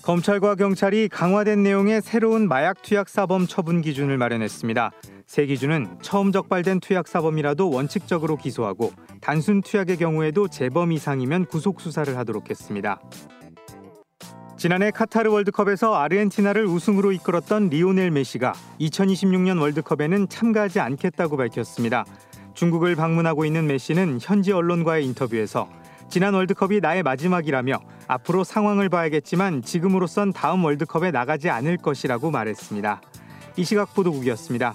검찰과 0.03 0.57
경찰이 0.57 1.09
강화된 1.09 1.63
내용의 1.63 2.03
새로운 2.03 2.49
마약 2.49 2.83
투약 2.83 3.09
사범 3.09 3.47
처분 3.47 3.81
기준을 3.81 4.19
마련했습니다. 4.19 4.91
새 5.33 5.47
기준은 5.47 5.97
처음 6.03 6.31
적발된 6.31 6.81
투약 6.81 7.09
사범이라도 7.09 7.71
원칙적으로 7.71 8.37
기소하고 8.37 8.93
단순 9.23 9.63
투약의 9.63 9.97
경우에도 9.97 10.47
재범 10.47 10.93
이상이면 10.93 11.47
구속 11.47 11.81
수사를 11.81 12.15
하도록 12.19 12.51
했습니다. 12.51 13.01
지난해 14.59 14.91
카타르 14.91 15.31
월드컵에서 15.31 15.95
아르헨티나를 15.95 16.67
우승으로 16.67 17.13
이끌었던 17.13 17.71
리오넬 17.71 18.11
메시가 18.11 18.53
2026년 18.79 19.59
월드컵에는 19.59 20.29
참가하지 20.29 20.81
않겠다고 20.81 21.39
밝혔습니다. 21.39 22.05
중국을 22.53 22.95
방문하고 22.95 23.47
있는 23.47 23.67
메시는 23.67 24.19
현지 24.21 24.53
언론과의 24.53 25.07
인터뷰에서 25.07 25.67
지난 26.11 26.35
월드컵이 26.35 26.81
나의 26.81 27.03
마지막이라며 27.05 27.81
앞으로 28.07 28.45
상황을 28.45 28.91
봐야겠지만 28.91 29.63
지금으로선 29.63 30.35
다음 30.35 30.63
월드컵에 30.63 31.11
나가지 31.11 31.49
않을 31.49 31.79
것이라고 31.79 32.31
말했습니다. 32.31 33.01
이 33.57 33.65
시각 33.65 33.95
보도국이었습니다. 33.95 34.75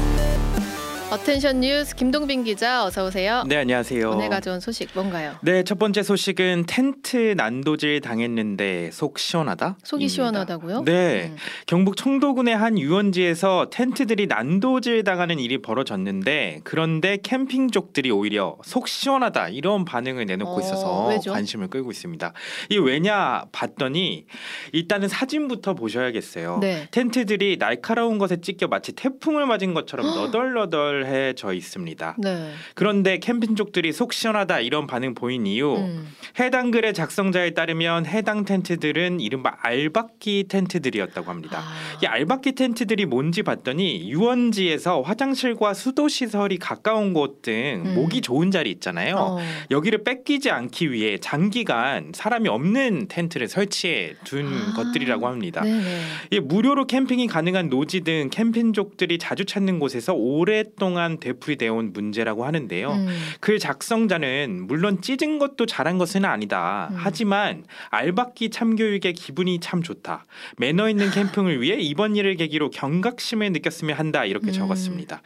attention 1.11 1.59
뉴스 1.59 1.93
김동빈 1.93 2.45
기자 2.45 2.85
어서 2.85 3.05
오세요. 3.05 3.43
네, 3.45 3.57
안녕하세요. 3.57 4.11
오늘 4.11 4.29
가져온 4.29 4.61
소식 4.61 4.87
뭔가요? 4.95 5.35
네, 5.41 5.61
첫 5.63 5.77
번째 5.77 6.03
소식은 6.03 6.63
텐트 6.67 7.33
난도질 7.35 7.99
당했는데 7.99 8.91
속 8.93 9.19
시원하다. 9.19 9.77
속이 9.83 10.07
시원하다고요? 10.07 10.85
네, 10.85 11.27
음. 11.29 11.35
경북 11.65 11.97
청도군의 11.97 12.55
한 12.55 12.79
유원지에서 12.79 13.69
텐트들이 13.71 14.27
난도질 14.27 15.03
당하는 15.03 15.37
일이 15.37 15.61
벌어졌는데 15.61 16.61
그런데 16.63 17.17
캠핑족들이 17.21 18.09
오히려 18.09 18.55
속 18.63 18.87
시원하다 18.87 19.49
이런 19.49 19.83
반응을 19.83 20.25
내놓고 20.27 20.55
어, 20.55 20.59
있어서 20.61 21.07
왜죠? 21.07 21.33
관심을 21.33 21.67
끌고 21.67 21.91
있습니다. 21.91 22.31
이 22.69 22.77
왜냐 22.77 23.43
봤더니 23.51 24.27
일단은 24.71 25.09
사진부터 25.09 25.73
보셔야겠어요. 25.73 26.59
네. 26.61 26.87
텐트들이 26.91 27.57
날카로운 27.57 28.17
것에 28.17 28.39
찢겨 28.39 28.67
마치 28.67 28.93
태풍을 28.93 29.45
맞은 29.45 29.73
것처럼 29.73 30.05
너덜너덜 30.15 31.00
해져 31.05 31.53
있습니다. 31.53 32.15
네. 32.19 32.51
그런데 32.75 33.17
캠핑족들이 33.19 33.91
속 33.91 34.13
시원하다 34.13 34.59
이런 34.61 34.87
반응 34.87 35.13
보인 35.13 35.47
이유 35.47 35.75
음. 35.75 36.07
해당 36.39 36.71
글의 36.71 36.93
작성자에 36.93 37.51
따르면 37.51 38.05
해당 38.05 38.45
텐트들은 38.45 39.19
이른바 39.19 39.57
알박기 39.61 40.45
텐트들이었다고 40.47 41.29
합니다. 41.29 41.59
아. 41.59 41.99
이 42.03 42.05
알박기 42.05 42.53
텐트들이 42.53 43.05
뭔지 43.05 43.43
봤더니 43.43 44.09
유원지에서 44.09 45.01
화장실과 45.01 45.73
수도 45.73 46.07
시설이 46.07 46.57
가까운 46.57 47.13
곳등 47.13 47.83
음. 47.85 47.95
모기 47.95 48.21
좋은 48.21 48.51
자리 48.51 48.71
있잖아요. 48.71 49.15
어. 49.17 49.39
여기를 49.71 50.03
뺏기지 50.03 50.51
않기 50.51 50.91
위해 50.91 51.17
장기간 51.17 52.11
사람이 52.13 52.49
없는 52.49 53.07
텐트를 53.07 53.47
설치해 53.47 54.13
둔 54.23 54.47
아. 54.47 54.73
것들이라고 54.75 55.27
합니다. 55.27 55.61
네네. 55.61 56.01
이 56.31 56.39
무료로 56.39 56.85
캠핑이 56.87 57.27
가능한 57.27 57.69
노지 57.69 58.01
등 58.01 58.29
캠핑족들이 58.31 59.17
자주 59.17 59.45
찾는 59.45 59.79
곳에서 59.79 60.13
오랫동안 60.13 60.90
대풀이되어 61.19 61.73
온 61.73 61.93
문제라고 61.93 62.45
하는데요. 62.45 62.91
음. 62.91 63.07
글 63.39 63.59
작성자는 63.59 64.67
물론 64.67 65.01
찢은 65.01 65.39
것도 65.39 65.65
잘한 65.65 65.97
것은 65.97 66.25
아니다. 66.25 66.89
음. 66.91 66.95
하지만 66.97 67.65
알박기 67.89 68.49
참교육의 68.49 69.13
기분이 69.13 69.59
참 69.59 69.81
좋다. 69.83 70.25
매너 70.57 70.89
있는 70.89 71.09
캠핑을 71.11 71.61
위해 71.61 71.77
이번 71.79 72.15
일을 72.15 72.35
계기로 72.35 72.69
경각심을 72.71 73.51
느꼈으면 73.51 73.95
한다. 73.97 74.25
이렇게 74.25 74.47
음. 74.47 74.53
적었습니다. 74.53 75.21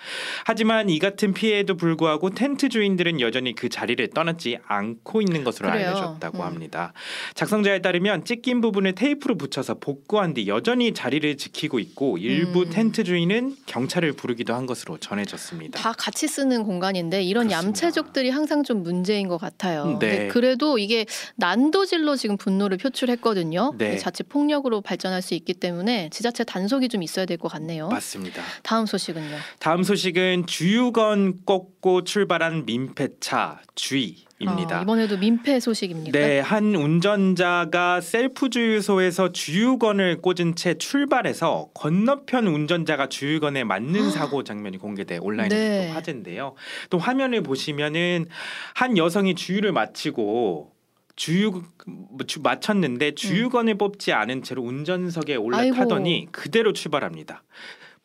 하지만 0.45 0.89
이 0.89 0.99
같은 0.99 1.34
피해에도 1.34 1.75
불구하고 1.75 2.32
텐트 2.32 2.69
주인들은 2.69 3.21
여전히 3.21 3.54
그 3.56 3.69
자리를 3.69 4.08
떠나지 4.10 4.58
않고 4.67 5.21
있는 5.21 5.43
것으로 5.43 5.69
그래요. 5.69 5.89
알려졌다고 5.89 6.39
음. 6.39 6.43
합니다. 6.43 6.93
작성자에 7.34 7.80
따르면 7.82 8.25
찢긴 8.25 8.62
부분을 8.62 8.93
테이프로 8.93 9.38
붙여서 9.38 9.75
복구한 9.75 10.34
뒤 10.34 10.47
여전히 10.47 10.93
자리를 10.93 11.38
지키고 11.38 11.80
있고 11.80 12.17
일부 12.17 12.62
음. 12.62 12.69
텐트 12.69 13.04
주인은 13.04 13.56
경찰을 13.65 14.13
부르기도 14.13 14.54
한 14.54 14.65
것으로 14.65 14.97
전해졌습니다. 14.97 15.55
다 15.72 15.94
같이 15.98 16.28
쓰는 16.28 16.63
공간인데 16.63 17.24
이런 17.24 17.52
얌체족들이 17.52 18.30
항상 18.30 18.63
좀 18.63 18.84
문제인 18.84 19.28
것 19.28 19.38
같아요. 19.38 19.86
네. 19.86 19.91
근데 20.10 20.28
그래도 20.28 20.78
이게 20.78 21.06
난도질로 21.36 22.15
지금 22.15 22.38
분노를 22.38 22.78
표출했거든요. 22.78 23.74
네. 23.78 23.98
자칫 23.98 24.28
폭력으로 24.30 24.82
발전할 24.82 25.22
수 25.22 25.34
있기 25.36 25.54
때문에 25.54 26.10
지자체 26.12 26.44
단속이 26.44 26.89
좀 26.89 27.02
있어야 27.04 27.26
될 27.26 27.36
것 27.38 27.50
같네요. 27.52 27.89
맞습니다. 27.89 28.41
다음 28.63 28.86
소식은요. 28.86 29.38
다음 29.60 29.84
소식은 29.84 30.48
주유건 30.48 31.44
꽂고 31.46 32.04
출발한 32.06 32.65
민폐차 32.65 33.62
주의 33.76 34.24
입니다. 34.39 34.80
아, 34.80 34.82
이번에도 34.82 35.17
민폐 35.17 35.60
소식입니까? 35.62 36.17
네, 36.17 36.39
한 36.41 36.76
운전자가 36.76 38.02
셀프 38.02 38.50
주유소에서 38.50 39.32
주유건을 39.32 40.21
꽂은 40.21 40.56
채 40.56 40.74
출발해서 40.78 41.69
건너편 41.74 42.45
운전자가 42.48 43.08
주유건에 43.08 43.63
맞는 43.63 44.12
사고 44.12 44.43
장면이 44.43 44.78
공개돼 44.78 45.19
온라인에서 45.21 45.56
네. 45.56 45.88
또 45.88 45.93
화제인데요. 45.93 46.56
또 46.89 46.98
화면을 46.98 47.43
보시면은 47.43 48.26
한 48.74 48.98
여성이 48.98 49.36
주유를 49.36 49.71
마치고 49.71 50.74
주유 51.15 51.63
뭐 51.88 52.17
주- 52.28 52.41
마쳤는데 52.41 53.15
주유건을 53.15 53.78
뽑지 53.78 54.12
않은 54.12 54.43
채로 54.43 54.63
운전석에 54.63 55.36
올라타더니 55.38 56.13
음. 56.13 56.19
아이고. 56.24 56.32
그대로 56.34 56.74
출발합니다. 56.74 57.41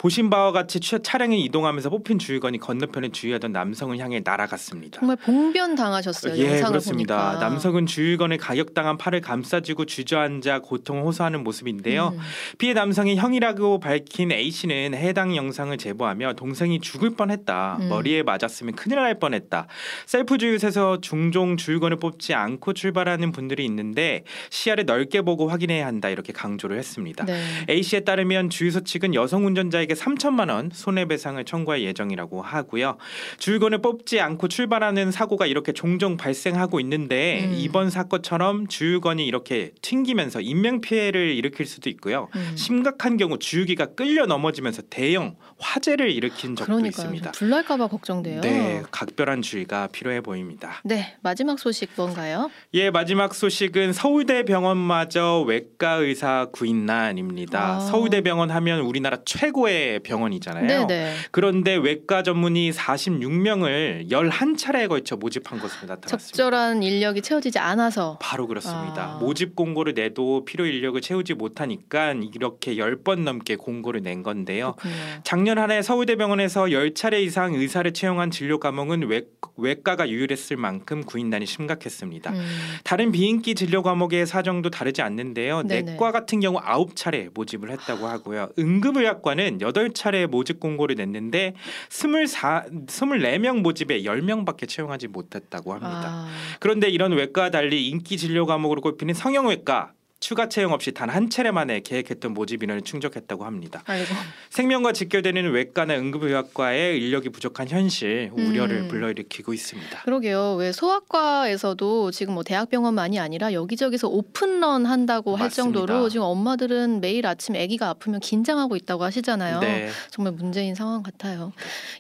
보신 0.01 0.31
바와 0.31 0.53
같이 0.53 0.81
취- 0.81 0.99
차량이 1.03 1.45
이동하면서 1.45 1.91
뽑힌 1.91 2.19
주유건이 2.19 2.57
건너편에 2.57 3.11
주유하던 3.11 3.53
남성을 3.53 3.99
향해 3.99 4.23
날아갔습니다. 4.25 4.99
정말 4.99 5.17
봉변 5.19 5.75
당하셨어요. 5.75 6.39
예, 6.39 6.45
영상을 6.53 6.69
그렇습니다. 6.71 7.33
보니까. 7.33 7.49
남성은 7.51 7.85
주유건에 7.85 8.39
가격당한 8.39 8.97
팔을 8.97 9.21
감싸쥐고 9.21 9.85
주저앉아 9.85 10.61
고통을 10.61 11.03
호소하는 11.03 11.45
모습인데요. 11.45 12.15
음. 12.15 12.19
피해 12.57 12.73
남성이 12.73 13.17
형이라고 13.17 13.79
밝힌 13.79 14.33
A 14.33 14.51
씨는 14.51 14.95
해당 14.95 15.37
영상을 15.37 15.77
제보하며 15.77 16.33
동생이 16.33 16.81
죽을 16.81 17.11
뻔했다. 17.11 17.77
음. 17.83 17.89
머리에 17.91 18.23
맞았으면 18.23 18.77
큰일 18.77 18.97
날 18.97 19.19
뻔했다. 19.19 19.67
셀프 20.07 20.39
주유소에서 20.39 21.03
종종 21.03 21.59
주유건을 21.59 21.99
뽑지 21.99 22.33
않고 22.33 22.73
출발하는 22.73 23.33
분들이 23.33 23.67
있는데 23.67 24.25
시야를 24.49 24.87
넓게 24.87 25.21
보고 25.21 25.49
확인해야 25.49 25.87
한다. 25.87 26.09
이렇게 26.09 26.33
강조를 26.33 26.79
했습니다. 26.79 27.27
네. 27.27 27.39
A 27.69 27.83
씨에 27.83 28.01
따르면 28.01 28.49
주유소 28.49 28.81
측은 28.81 29.13
여성 29.15 29.45
운전자에게 29.45 29.89
3천만 29.94 30.50
원 30.50 30.70
손해배상을 30.72 31.42
청구할 31.44 31.83
예정이라고 31.83 32.42
하고요. 32.42 32.96
주유건을 33.38 33.83
뽑지 33.83 34.20
않고 34.20 34.48
출발하는 34.48 35.11
사고가 35.11 35.46
이렇게 35.46 35.72
종종 35.72 36.16
발생하고 36.16 36.81
있는데 36.81 37.44
음. 37.44 37.55
이번 37.57 37.90
사건처럼 37.90 38.66
주유건이 38.68 39.26
이렇게 39.26 39.72
튕기면서 39.83 40.40
인명 40.40 40.81
피해를 40.81 41.33
일으킬 41.35 41.66
수도 41.66 41.90
있고요. 41.90 42.29
음. 42.37 42.53
심각한 42.57 43.16
경우 43.16 43.38
주유기가 43.38 43.94
끌려 43.94 44.26
넘어지면서 44.26 44.83
대형 44.90 45.37
화재를 45.59 46.11
일으킨 46.11 46.57
적도 46.57 46.64
그러니까요. 46.66 46.88
있습니다. 46.88 47.33
불날까봐 47.33 47.88
걱정돼요. 47.88 48.40
네, 48.40 48.83
각별한 48.90 49.42
주의가 49.42 49.88
필요해 49.88 50.20
보입니다. 50.20 50.81
네, 50.85 51.16
마지막 51.22 51.59
소식 51.59 51.90
뭔가요? 51.96 52.50
예, 52.74 52.90
마지막 52.90 53.35
소식은 53.35 53.92
서울대병원마저 53.92 55.42
외과 55.46 55.92
의사 55.94 56.46
구인난입니다. 56.53 57.76
아. 57.76 57.81
서울대병원 57.81 58.50
하면 58.50 58.81
우리나라 58.81 59.18
최고의 59.24 59.80
병원이잖아요. 60.05 60.87
네네. 60.87 61.14
그런데 61.31 61.77
외과 61.77 62.23
전문의 62.23 62.73
46명을 62.73 64.11
11차례에 64.11 64.88
걸쳐 64.88 65.16
모집한 65.16 65.59
것으로 65.59 65.87
나타났습니다. 65.88 66.19
적절한 66.19 66.83
인력이 66.83 67.23
채워지지 67.23 67.59
않아서 67.59 68.19
바로 68.21 68.47
그렇습니다. 68.47 69.14
아. 69.16 69.19
모집 69.19 69.57
공고를 69.57 69.95
내도 69.95 70.45
필요 70.45 70.66
인력을 70.66 71.01
채우지 71.01 71.35
못하니까 71.35 72.14
이렇게 72.35 72.75
10번 72.75 73.21
넘게 73.21 73.57
공고를 73.57 74.03
낸 74.03 74.23
건데요. 74.23 74.75
그렇군요. 74.79 74.95
작년 75.25 75.59
한 75.59 75.71
해 75.71 75.83
서울대병원에서 75.83 76.64
10차례 76.64 77.23
이상 77.23 77.55
의사를 77.55 77.93
채용한 77.93 78.33
진료 78.33 78.59
과목은 78.59 79.07
외, 79.09 79.23
외과가 79.57 80.09
유일했을 80.09 80.57
만큼 80.57 81.05
구인난이 81.05 81.47
심각했습니다. 81.47 82.33
음. 82.33 82.47
다른 82.83 83.12
비인기 83.12 83.55
진료 83.55 83.83
과목의 83.85 84.27
사정도 84.27 84.69
다르지 84.71 85.01
않는데요. 85.03 85.62
네네. 85.62 85.93
내과 85.93 86.11
같은 86.11 86.40
경우 86.40 86.59
9차례 86.59 87.31
모집을 87.33 87.71
했다고 87.71 88.09
하고요. 88.09 88.49
응급의학과는 88.59 89.61
8차례 89.72 90.26
모집 90.26 90.61
공고를 90.61 90.96
냈는데 90.96 91.54
24, 91.90 92.64
24명 92.87 93.61
모집에 93.61 94.02
10명밖에 94.02 94.68
채용하지 94.68 95.09
못했다고 95.09 95.72
합니다. 95.72 96.02
아, 96.06 96.28
그런데 96.59 96.88
이런 96.88 97.12
외과와 97.12 97.50
달리 97.50 97.88
인기 97.88 98.16
진료 98.16 98.46
과목으로 98.46 98.80
꼽히는 98.80 99.14
성형외과 99.14 99.92
추가 100.20 100.48
채용 100.50 100.72
없이 100.72 100.92
단 100.92 101.11
한 101.11 101.28
차례 101.28 101.50
만에 101.50 101.80
계획했던 101.80 102.35
모집 102.35 102.62
인원을 102.62 102.83
충족했다고 102.83 103.44
합니다. 103.44 103.83
아이고. 103.87 104.14
생명과 104.50 104.92
직결되는 104.92 105.50
외과나 105.50 105.94
응급의학과의 105.96 106.98
인력이 106.98 107.30
부족한 107.30 107.68
현실 107.68 108.30
우려를 108.35 108.83
음. 108.83 108.88
불러일으키고 108.88 109.52
있습니다. 109.52 110.02
그러게요. 110.02 110.54
왜 110.54 110.70
소아과에서도 110.72 112.11
지금 112.12 112.35
뭐 112.35 112.42
대학병원만이 112.44 113.18
아니라 113.18 113.52
여기저기서 113.52 114.09
오픈런 114.09 114.87
한다고 114.87 115.37
할 115.37 115.46
맞습니다. 115.46 115.78
정도로 115.80 116.09
지금 116.11 116.26
엄마들은 116.26 117.00
매일 117.00 117.26
아침 117.26 117.56
아기가 117.56 117.88
아프면 117.88 118.20
긴장하고 118.20 118.76
있다고 118.76 119.02
하시잖아요. 119.02 119.61
네. 119.61 119.88
정말 120.11 120.35
문제인 120.35 120.74
상황 120.74 121.02
같아요. 121.02 121.52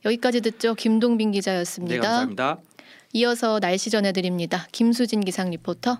여기까지 0.04 0.40
듣죠. 0.42 0.74
김동빈 0.74 1.32
기자였습니다. 1.32 1.94
네, 1.94 2.00
감사합니다. 2.00 2.58
이어서 3.14 3.58
날씨 3.58 3.90
전해드립니다. 3.90 4.68
김수진 4.70 5.20
기상 5.22 5.50
리포터. 5.50 5.98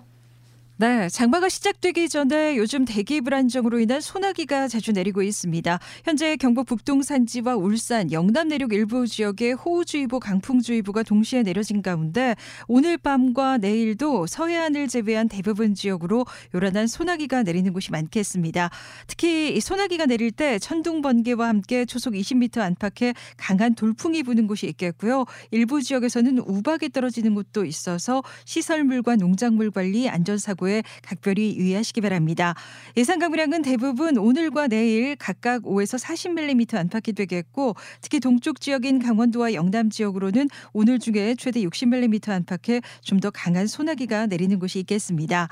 네, 0.81 1.09
장마가 1.09 1.47
시작되기 1.47 2.09
전에 2.09 2.57
요즘 2.57 2.85
대기 2.85 3.21
불안정으로 3.21 3.79
인한 3.79 4.01
소나기가 4.01 4.67
자주 4.67 4.91
내리고 4.93 5.21
있습니다. 5.21 5.79
현재 6.03 6.35
경북 6.37 6.65
북동 6.65 7.03
산지와 7.03 7.55
울산, 7.55 8.11
영남 8.11 8.47
내륙 8.47 8.73
일부 8.73 9.05
지역에 9.05 9.51
호우주의보, 9.51 10.19
강풍주의보가 10.19 11.03
동시에 11.03 11.43
내려진 11.43 11.83
가운데 11.83 12.35
오늘 12.67 12.97
밤과 12.97 13.59
내일도 13.59 14.25
서해안을 14.25 14.87
제외한 14.87 15.29
대부분 15.29 15.75
지역으로 15.75 16.25
요란한 16.55 16.87
소나기가 16.87 17.43
내리는 17.43 17.71
곳이 17.73 17.91
많겠습니다. 17.91 18.71
특히 19.05 19.55
이 19.55 19.59
소나기가 19.59 20.07
내릴 20.07 20.31
때 20.31 20.57
천둥 20.57 21.03
번개와 21.03 21.47
함께 21.47 21.85
초속 21.85 22.15
20m 22.15 22.57
안팎의 22.57 23.13
강한 23.37 23.75
돌풍이 23.75 24.23
부는 24.23 24.47
곳이 24.47 24.65
있겠고요. 24.65 25.25
일부 25.51 25.79
지역에서는 25.83 26.39
우박이 26.39 26.89
떨어지는 26.89 27.35
곳도 27.35 27.65
있어서 27.65 28.23
시설물과 28.45 29.17
농작물 29.17 29.69
관리, 29.69 30.09
안전 30.09 30.39
사고에 30.39 30.70
정도에 30.71 30.83
각별히 31.03 31.57
유의하시기 31.57 31.99
바랍니다. 32.01 32.55
예상 32.95 33.19
강우량은 33.19 33.61
대부분 33.61 34.17
오늘과 34.17 34.67
내일 34.69 35.17
각각 35.17 35.63
5에서 35.63 36.01
40mm 36.01 36.75
안팎이 36.75 37.13
되겠고 37.13 37.75
특히 38.01 38.19
동쪽 38.21 38.61
지역인 38.61 38.99
강원도와 38.99 39.53
영남 39.53 39.89
지역으로는 39.89 40.47
오늘 40.71 40.99
중에 40.99 41.35
최대 41.37 41.61
60mm 41.61 42.29
안팎의 42.29 42.81
좀 43.01 43.21
더 43.21 43.29
강한 43.29 43.67
소나기가 43.67 44.25
내리는 44.25 44.57
곳이 44.57 44.79
있겠습니다. 44.79 45.47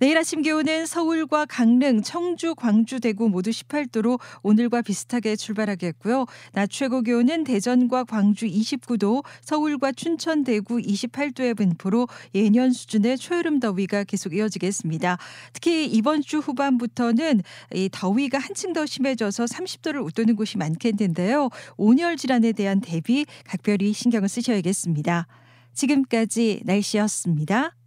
내일 0.00 0.16
아침 0.16 0.42
기온은 0.42 0.86
서울과 0.86 1.46
강릉, 1.46 2.02
청주, 2.02 2.54
광주, 2.54 3.00
대구 3.00 3.28
모두 3.28 3.50
18도로 3.50 4.20
오늘과 4.44 4.82
비슷하게 4.82 5.34
출발하겠고요. 5.34 6.26
낮 6.52 6.70
최고 6.70 7.00
기온은 7.02 7.42
대전과 7.42 8.04
광주 8.04 8.46
29도, 8.46 9.24
서울과 9.42 9.90
춘천, 9.92 10.44
대구 10.44 10.76
28도의 10.76 11.56
분포로 11.56 12.06
예년 12.36 12.70
수준의 12.70 13.18
초여름 13.18 13.58
더위가 13.58 14.04
계속 14.04 14.36
이어지겠습니다. 14.36 15.18
특히 15.52 15.86
이번 15.86 16.22
주 16.22 16.38
후반부터는 16.38 17.42
이 17.74 17.88
더위가 17.90 18.38
한층 18.38 18.72
더 18.72 18.86
심해져서 18.86 19.46
30도를 19.46 20.04
웃도는 20.04 20.36
곳이 20.36 20.58
많겠는데요. 20.58 21.48
온열 21.76 22.16
질환에 22.16 22.52
대한 22.52 22.80
대비 22.80 23.26
각별히 23.44 23.92
신경을 23.92 24.28
쓰셔야겠습니다. 24.28 25.26
지금까지 25.74 26.62
날씨였습니다. 26.64 27.77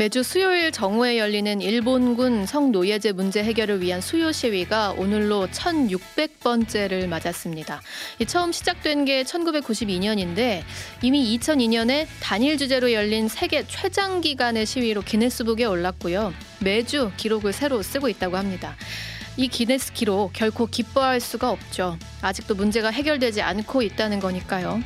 매주 0.00 0.22
수요일 0.22 0.72
정오에 0.72 1.18
열리는 1.18 1.60
일본군 1.60 2.46
성노예제 2.46 3.12
문제 3.12 3.44
해결을 3.44 3.82
위한 3.82 4.00
수요 4.00 4.32
시위가 4.32 4.92
오늘로 4.92 5.46
1600번째를 5.48 7.06
맞았습니다. 7.06 7.82
처음 8.26 8.50
시작된 8.50 9.04
게 9.04 9.24
1992년인데 9.24 10.62
이미 11.02 11.36
2002년에 11.36 12.06
단일 12.22 12.56
주제로 12.56 12.94
열린 12.94 13.28
세계 13.28 13.66
최장 13.66 14.22
기간의 14.22 14.64
시위로 14.64 15.02
기네스북에 15.02 15.66
올랐고요. 15.66 16.32
매주 16.60 17.12
기록을 17.18 17.52
새로 17.52 17.82
쓰고 17.82 18.08
있다고 18.08 18.38
합니다. 18.38 18.76
이 19.36 19.48
기네스 19.48 19.92
기록 19.92 20.32
결코 20.32 20.64
기뻐할 20.64 21.20
수가 21.20 21.50
없죠. 21.50 21.98
아직도 22.22 22.54
문제가 22.54 22.88
해결되지 22.88 23.42
않고 23.42 23.82
있다는 23.82 24.18
거니까요. 24.20 24.82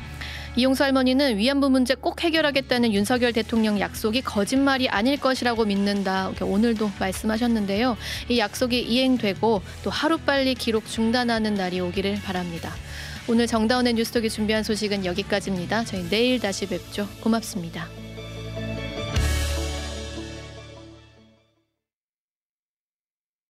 이용수 0.57 0.83
할머니는 0.83 1.37
위안부 1.37 1.69
문제 1.69 1.95
꼭 1.95 2.23
해결하겠다는 2.23 2.93
윤석열 2.93 3.33
대통령 3.33 3.79
약속이 3.79 4.21
거짓말이 4.21 4.87
아닐 4.87 5.19
것이라고 5.19 5.65
믿는다. 5.65 6.31
오늘도 6.41 6.91
말씀하셨는데요. 6.99 7.97
이 8.29 8.39
약속이 8.39 8.81
이행되고 8.81 9.61
또 9.83 9.89
하루빨리 9.89 10.55
기록 10.55 10.87
중단하는 10.87 11.55
날이 11.55 11.81
오기를 11.81 12.21
바랍니다. 12.23 12.71
오늘 13.27 13.47
정다운의 13.47 13.95
뉴스톡이 13.95 14.29
준비한 14.29 14.63
소식은 14.63 15.03
여기까지입니다. 15.03 15.83
저희 15.83 16.07
내일 16.09 16.39
다시 16.39 16.67
뵙죠. 16.67 17.07
고맙습니다. 17.21 18.04